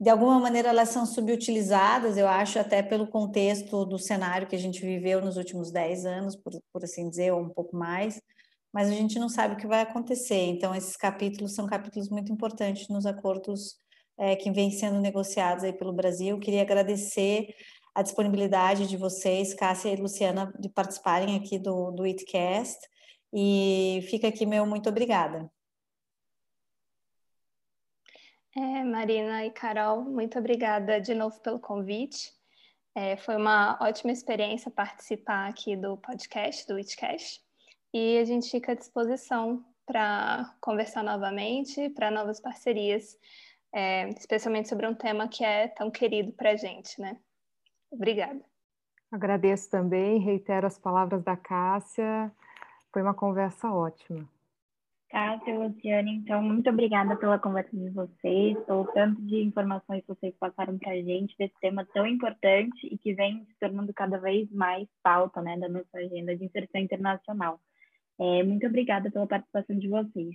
De 0.00 0.10
alguma 0.10 0.38
maneira, 0.40 0.68
elas 0.68 0.88
são 0.88 1.06
subutilizadas, 1.06 2.16
eu 2.16 2.26
acho, 2.26 2.58
até 2.58 2.82
pelo 2.82 3.06
contexto 3.06 3.84
do 3.84 3.98
cenário 3.98 4.48
que 4.48 4.56
a 4.56 4.58
gente 4.58 4.80
viveu 4.80 5.20
nos 5.20 5.36
últimos 5.36 5.70
10 5.70 6.04
anos, 6.04 6.36
por, 6.36 6.52
por 6.72 6.82
assim 6.82 7.08
dizer, 7.08 7.32
ou 7.32 7.40
um 7.40 7.48
pouco 7.48 7.76
mais, 7.76 8.20
mas 8.72 8.88
a 8.88 8.92
gente 8.92 9.18
não 9.18 9.28
sabe 9.28 9.54
o 9.54 9.56
que 9.56 9.66
vai 9.66 9.80
acontecer. 9.80 10.46
Então, 10.46 10.74
esses 10.74 10.96
capítulos 10.96 11.54
são 11.54 11.66
capítulos 11.66 12.08
muito 12.08 12.32
importantes 12.32 12.88
nos 12.88 13.06
acordos 13.06 13.76
é, 14.18 14.34
que 14.34 14.50
vêm 14.50 14.70
sendo 14.70 15.00
negociados 15.00 15.62
aí 15.62 15.72
pelo 15.72 15.92
Brasil. 15.92 16.38
Queria 16.40 16.62
agradecer 16.62 17.46
a 17.94 18.02
disponibilidade 18.02 18.86
de 18.86 18.96
vocês, 18.96 19.54
Cássia 19.54 19.92
e 19.92 19.96
Luciana, 19.96 20.52
de 20.58 20.68
participarem 20.68 21.36
aqui 21.36 21.58
do, 21.58 21.90
do 21.90 22.06
ITCast. 22.06 22.78
E 23.32 24.06
fica 24.10 24.28
aqui 24.28 24.46
meu 24.46 24.66
muito 24.66 24.88
obrigada. 24.88 25.50
É, 28.54 28.84
Marina 28.84 29.46
e 29.46 29.50
Carol, 29.50 30.02
muito 30.04 30.38
obrigada 30.38 31.00
de 31.00 31.14
novo 31.14 31.40
pelo 31.40 31.58
convite. 31.58 32.32
É, 32.94 33.16
foi 33.16 33.36
uma 33.36 33.78
ótima 33.80 34.12
experiência 34.12 34.70
participar 34.70 35.48
aqui 35.48 35.74
do 35.74 35.96
podcast, 35.96 36.66
do 36.66 36.78
ITCast. 36.78 37.40
E 37.94 38.18
a 38.18 38.24
gente 38.24 38.50
fica 38.50 38.72
à 38.72 38.74
disposição 38.74 39.64
para 39.86 40.54
conversar 40.60 41.02
novamente, 41.02 41.88
para 41.90 42.10
novas 42.10 42.40
parcerias, 42.40 43.18
é, 43.72 44.08
especialmente 44.10 44.68
sobre 44.68 44.86
um 44.86 44.94
tema 44.94 45.28
que 45.28 45.42
é 45.42 45.68
tão 45.68 45.90
querido 45.90 46.32
para 46.32 46.50
a 46.50 46.56
gente, 46.56 47.00
né? 47.00 47.18
Obrigada. 47.92 48.40
Agradeço 49.10 49.70
também, 49.70 50.18
reitero 50.18 50.66
as 50.66 50.78
palavras 50.78 51.22
da 51.22 51.36
Cássia. 51.36 52.32
Foi 52.90 53.02
uma 53.02 53.14
conversa 53.14 53.70
ótima. 53.70 54.26
Cássia 55.10 55.50
e 55.50 55.58
Luciane, 55.58 56.14
então, 56.14 56.42
muito 56.42 56.70
obrigada 56.70 57.14
pela 57.16 57.38
conversa 57.38 57.76
de 57.76 57.90
vocês, 57.90 58.58
pelo 58.64 58.86
tanto 58.92 59.20
de 59.20 59.42
informações 59.42 60.00
que 60.00 60.08
vocês 60.08 60.34
passaram 60.40 60.78
para 60.78 60.92
a 60.92 61.02
gente 61.02 61.36
desse 61.36 61.54
tema 61.60 61.86
tão 61.92 62.06
importante 62.06 62.86
e 62.90 62.96
que 62.96 63.12
vem 63.12 63.44
se 63.44 63.54
tornando 63.60 63.92
cada 63.92 64.16
vez 64.18 64.50
mais 64.50 64.88
pauta 65.02 65.42
né, 65.42 65.58
da 65.58 65.68
nossa 65.68 65.98
agenda 65.98 66.34
de 66.34 66.46
inserção 66.46 66.80
internacional. 66.80 67.60
É, 68.18 68.42
muito 68.42 68.66
obrigada 68.66 69.10
pela 69.10 69.26
participação 69.26 69.78
de 69.78 69.86
vocês. 69.86 70.34